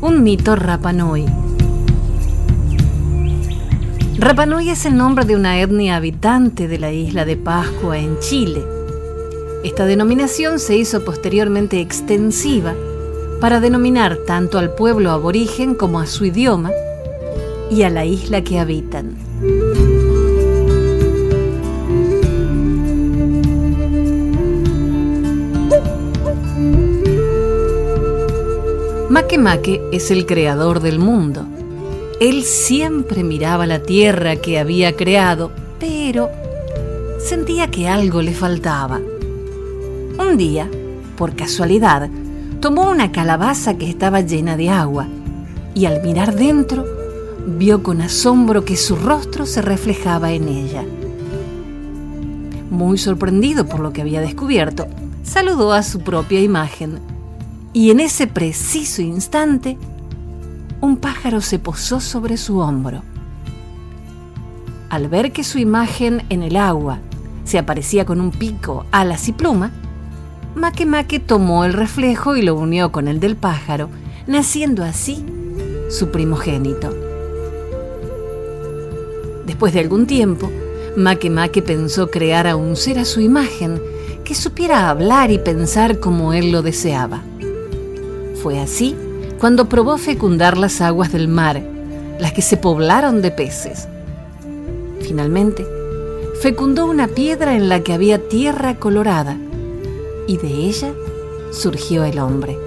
Un 0.00 0.24
mito 0.24 0.56
Rapanui. 0.56 1.24
Rapanui 4.18 4.70
es 4.70 4.86
el 4.86 4.96
nombre 4.96 5.24
de 5.24 5.36
una 5.36 5.60
etnia 5.60 5.94
habitante 5.94 6.66
de 6.66 6.80
la 6.80 6.90
isla 6.90 7.24
de 7.24 7.36
Pascua 7.36 7.96
en 7.98 8.18
Chile. 8.18 8.64
Esta 9.62 9.86
denominación 9.86 10.58
se 10.58 10.76
hizo 10.76 11.04
posteriormente 11.04 11.80
extensiva 11.80 12.74
para 13.40 13.60
denominar 13.60 14.16
tanto 14.26 14.58
al 14.58 14.74
pueblo 14.74 15.12
aborigen 15.12 15.76
como 15.76 16.00
a 16.00 16.06
su 16.08 16.24
idioma 16.24 16.72
y 17.70 17.82
a 17.84 17.90
la 17.90 18.04
isla 18.04 18.42
que 18.42 18.58
habitan. 18.58 19.14
Makemake 29.12 29.78
es 29.92 30.10
el 30.10 30.24
creador 30.24 30.80
del 30.80 30.98
mundo. 30.98 31.44
Él 32.18 32.44
siempre 32.44 33.22
miraba 33.22 33.66
la 33.66 33.82
tierra 33.82 34.36
que 34.36 34.58
había 34.58 34.96
creado, 34.96 35.52
pero 35.78 36.30
sentía 37.18 37.70
que 37.70 37.88
algo 37.88 38.22
le 38.22 38.32
faltaba. 38.32 39.02
Un 40.18 40.38
día, 40.38 40.66
por 41.18 41.36
casualidad, 41.36 42.08
tomó 42.60 42.90
una 42.90 43.12
calabaza 43.12 43.76
que 43.76 43.86
estaba 43.86 44.22
llena 44.22 44.56
de 44.56 44.70
agua 44.70 45.08
y 45.74 45.84
al 45.84 46.02
mirar 46.02 46.34
dentro 46.34 46.86
vio 47.46 47.82
con 47.82 48.00
asombro 48.00 48.64
que 48.64 48.78
su 48.78 48.96
rostro 48.96 49.44
se 49.44 49.60
reflejaba 49.60 50.32
en 50.32 50.48
ella. 50.48 50.84
Muy 52.70 52.96
sorprendido 52.96 53.66
por 53.66 53.80
lo 53.80 53.92
que 53.92 54.00
había 54.00 54.22
descubierto, 54.22 54.86
saludó 55.22 55.74
a 55.74 55.82
su 55.82 56.00
propia 56.00 56.40
imagen 56.40 57.11
y 57.72 57.90
en 57.90 58.00
ese 58.00 58.26
preciso 58.26 59.02
instante 59.02 59.78
un 60.80 60.96
pájaro 60.96 61.40
se 61.40 61.58
posó 61.58 62.00
sobre 62.00 62.36
su 62.36 62.58
hombro. 62.58 63.02
Al 64.90 65.08
ver 65.08 65.32
que 65.32 65.44
su 65.44 65.58
imagen 65.58 66.24
en 66.28 66.42
el 66.42 66.56
agua 66.56 66.98
se 67.44 67.58
aparecía 67.58 68.04
con 68.04 68.20
un 68.20 68.30
pico, 68.30 68.84
alas 68.90 69.28
y 69.28 69.32
pluma, 69.32 69.70
Makemake 70.54 71.18
tomó 71.18 71.64
el 71.64 71.72
reflejo 71.72 72.36
y 72.36 72.42
lo 72.42 72.54
unió 72.56 72.92
con 72.92 73.08
el 73.08 73.20
del 73.20 73.36
pájaro, 73.36 73.88
naciendo 74.26 74.84
así 74.84 75.24
su 75.88 76.10
primogénito. 76.10 76.94
Después 79.46 79.72
de 79.72 79.80
algún 79.80 80.06
tiempo, 80.06 80.50
Makemake 80.96 81.62
pensó 81.62 82.10
crear 82.10 82.46
a 82.46 82.56
un 82.56 82.76
ser 82.76 82.98
a 82.98 83.04
su 83.06 83.20
imagen 83.20 83.80
que 84.24 84.34
supiera 84.34 84.90
hablar 84.90 85.30
y 85.30 85.38
pensar 85.38 86.00
como 86.00 86.32
él 86.34 86.52
lo 86.52 86.60
deseaba. 86.60 87.22
Fue 88.42 88.58
así 88.58 88.96
cuando 89.38 89.68
probó 89.68 89.98
fecundar 89.98 90.58
las 90.58 90.80
aguas 90.80 91.12
del 91.12 91.28
mar, 91.28 91.62
las 92.18 92.32
que 92.32 92.42
se 92.42 92.56
poblaron 92.56 93.22
de 93.22 93.30
peces. 93.30 93.86
Finalmente, 95.00 95.64
fecundó 96.40 96.86
una 96.86 97.06
piedra 97.06 97.54
en 97.54 97.68
la 97.68 97.84
que 97.84 97.92
había 97.92 98.28
tierra 98.28 98.74
colorada 98.80 99.38
y 100.26 100.38
de 100.38 100.48
ella 100.48 100.92
surgió 101.52 102.02
el 102.02 102.18
hombre. 102.18 102.58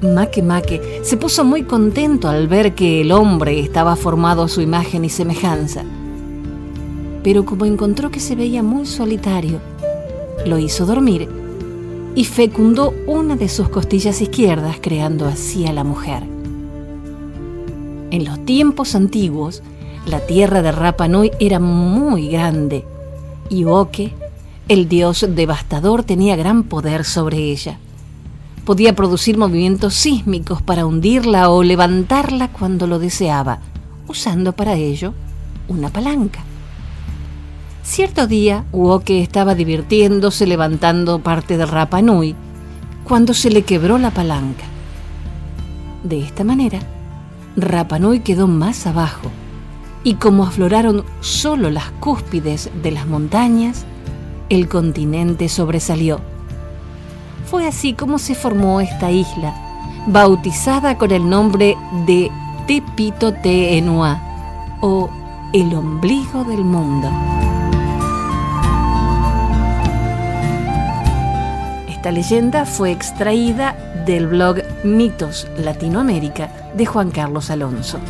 Make 0.00 0.42
Make 0.42 1.00
se 1.02 1.18
puso 1.18 1.44
muy 1.44 1.64
contento 1.64 2.30
al 2.30 2.48
ver 2.48 2.74
que 2.74 3.02
el 3.02 3.12
hombre 3.12 3.60
estaba 3.60 3.94
formado 3.94 4.44
a 4.44 4.48
su 4.48 4.62
imagen 4.62 5.04
y 5.04 5.10
semejanza. 5.10 5.84
Pero 7.22 7.44
como 7.44 7.66
encontró 7.66 8.10
que 8.10 8.20
se 8.20 8.36
veía 8.36 8.62
muy 8.62 8.86
solitario, 8.86 9.60
lo 10.46 10.56
hizo 10.56 10.86
dormir 10.86 11.39
y 12.14 12.24
fecundó 12.24 12.92
una 13.06 13.36
de 13.36 13.48
sus 13.48 13.68
costillas 13.68 14.20
izquierdas, 14.20 14.78
creando 14.80 15.26
así 15.26 15.66
a 15.66 15.72
la 15.72 15.84
mujer. 15.84 16.22
En 18.10 18.24
los 18.24 18.44
tiempos 18.44 18.94
antiguos, 18.94 19.62
la 20.06 20.20
tierra 20.26 20.62
de 20.62 20.72
Rapa 20.72 21.06
Nui 21.08 21.30
era 21.38 21.60
muy 21.60 22.28
grande 22.28 22.84
y 23.48 23.64
Oke, 23.64 24.12
el 24.68 24.88
dios 24.88 25.26
devastador, 25.28 26.04
tenía 26.04 26.36
gran 26.36 26.64
poder 26.64 27.04
sobre 27.04 27.38
ella. 27.38 27.78
Podía 28.64 28.94
producir 28.94 29.36
movimientos 29.36 29.94
sísmicos 29.94 30.62
para 30.62 30.86
hundirla 30.86 31.50
o 31.50 31.62
levantarla 31.62 32.48
cuando 32.48 32.86
lo 32.86 32.98
deseaba, 32.98 33.60
usando 34.06 34.52
para 34.52 34.74
ello 34.74 35.14
una 35.68 35.88
palanca. 35.88 36.44
Cierto 37.90 38.28
día, 38.28 38.66
Uoke 38.70 39.20
estaba 39.20 39.56
divirtiéndose 39.56 40.46
levantando 40.46 41.18
parte 41.18 41.56
de 41.56 41.66
Rapa 41.66 42.00
Nui 42.00 42.36
cuando 43.02 43.34
se 43.34 43.50
le 43.50 43.62
quebró 43.62 43.98
la 43.98 44.12
palanca. 44.12 44.62
De 46.04 46.20
esta 46.20 46.44
manera, 46.44 46.78
Rapa 47.56 47.98
Nui 47.98 48.20
quedó 48.20 48.46
más 48.46 48.86
abajo 48.86 49.28
y 50.04 50.14
como 50.14 50.44
afloraron 50.44 51.04
solo 51.20 51.68
las 51.68 51.90
cúspides 51.98 52.70
de 52.80 52.92
las 52.92 53.08
montañas, 53.08 53.84
el 54.50 54.68
continente 54.68 55.48
sobresalió. 55.48 56.20
Fue 57.46 57.66
así 57.66 57.94
como 57.94 58.20
se 58.20 58.36
formó 58.36 58.80
esta 58.80 59.10
isla, 59.10 59.52
bautizada 60.06 60.96
con 60.96 61.10
el 61.10 61.28
nombre 61.28 61.76
de 62.06 62.30
Tepito 62.68 63.34
Te 63.34 63.76
Enua 63.78 64.78
o 64.80 65.10
el 65.52 65.74
ombligo 65.74 66.44
del 66.44 66.64
mundo. 66.64 67.10
Esta 72.00 72.12
leyenda 72.12 72.64
fue 72.64 72.92
extraída 72.92 73.76
del 74.06 74.26
blog 74.26 74.62
Mitos 74.84 75.46
Latinoamérica 75.58 76.48
de 76.74 76.86
Juan 76.86 77.10
Carlos 77.10 77.50
Alonso. 77.50 78.00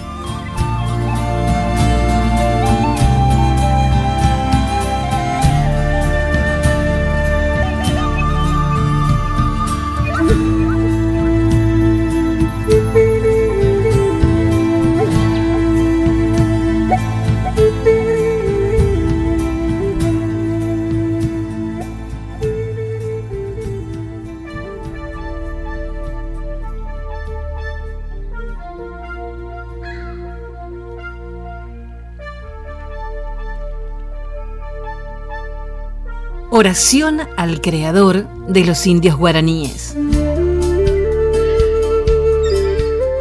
Oración 36.61 37.21
al 37.39 37.63
Creador 37.63 38.27
de 38.47 38.67
los 38.67 38.87
indios 38.87 39.17
guaraníes. 39.17 39.97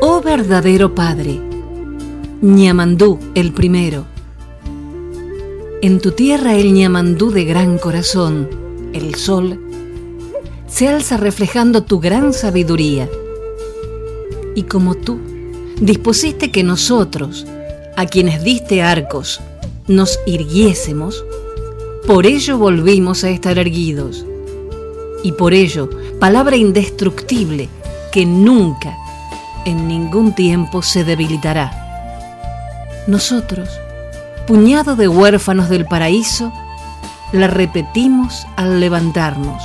Oh 0.02 0.20
verdadero 0.20 0.94
Padre, 0.94 1.40
Ñamandú 2.42 3.18
el 3.36 3.54
primero. 3.54 4.04
En 5.82 6.02
tu 6.02 6.12
tierra 6.12 6.56
el 6.56 6.74
Ñamandú 6.74 7.32
de 7.32 7.46
gran 7.46 7.78
corazón, 7.78 8.50
el 8.92 9.16
sol, 9.16 9.58
se 10.68 10.90
alza 10.90 11.16
reflejando 11.16 11.86
tu 11.86 12.02
gran 12.02 12.34
sabiduría. 12.34 13.08
Y 14.54 14.64
como 14.64 14.96
tú 14.96 15.18
dispusiste 15.80 16.52
que 16.52 16.64
nosotros, 16.64 17.48
a 17.96 18.06
quienes 18.06 18.44
diste 18.44 18.82
arcos, 18.82 19.40
nos 19.88 20.20
irguiésemos, 20.26 21.24
por 22.10 22.26
ello 22.26 22.58
volvimos 22.58 23.24
a 23.24 23.30
estar 23.30 23.60
erguidos. 23.60 24.26
Y 25.24 25.34
por 25.34 25.54
ello, 25.54 25.92
palabra 26.20 26.56
indestructible 26.56 27.70
que 28.12 28.26
nunca, 28.26 28.98
en 29.64 29.88
ningún 29.88 30.34
tiempo 30.34 30.82
se 30.82 31.04
debilitará. 31.04 31.72
Nosotros, 33.06 33.70
puñado 34.48 34.96
de 34.96 35.08
huérfanos 35.08 35.70
del 35.70 35.86
paraíso, 35.86 36.52
la 37.32 37.46
repetimos 37.46 38.48
al 38.56 38.80
levantarnos. 38.80 39.62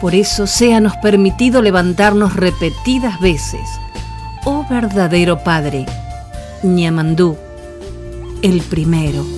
Por 0.00 0.14
eso 0.14 0.46
séanos 0.46 0.96
permitido 1.02 1.60
levantarnos 1.60 2.36
repetidas 2.36 3.20
veces, 3.20 3.68
oh 4.46 4.64
verdadero 4.70 5.44
Padre, 5.44 5.84
Ñamandú, 6.62 7.36
el 8.40 8.62
primero. 8.62 9.37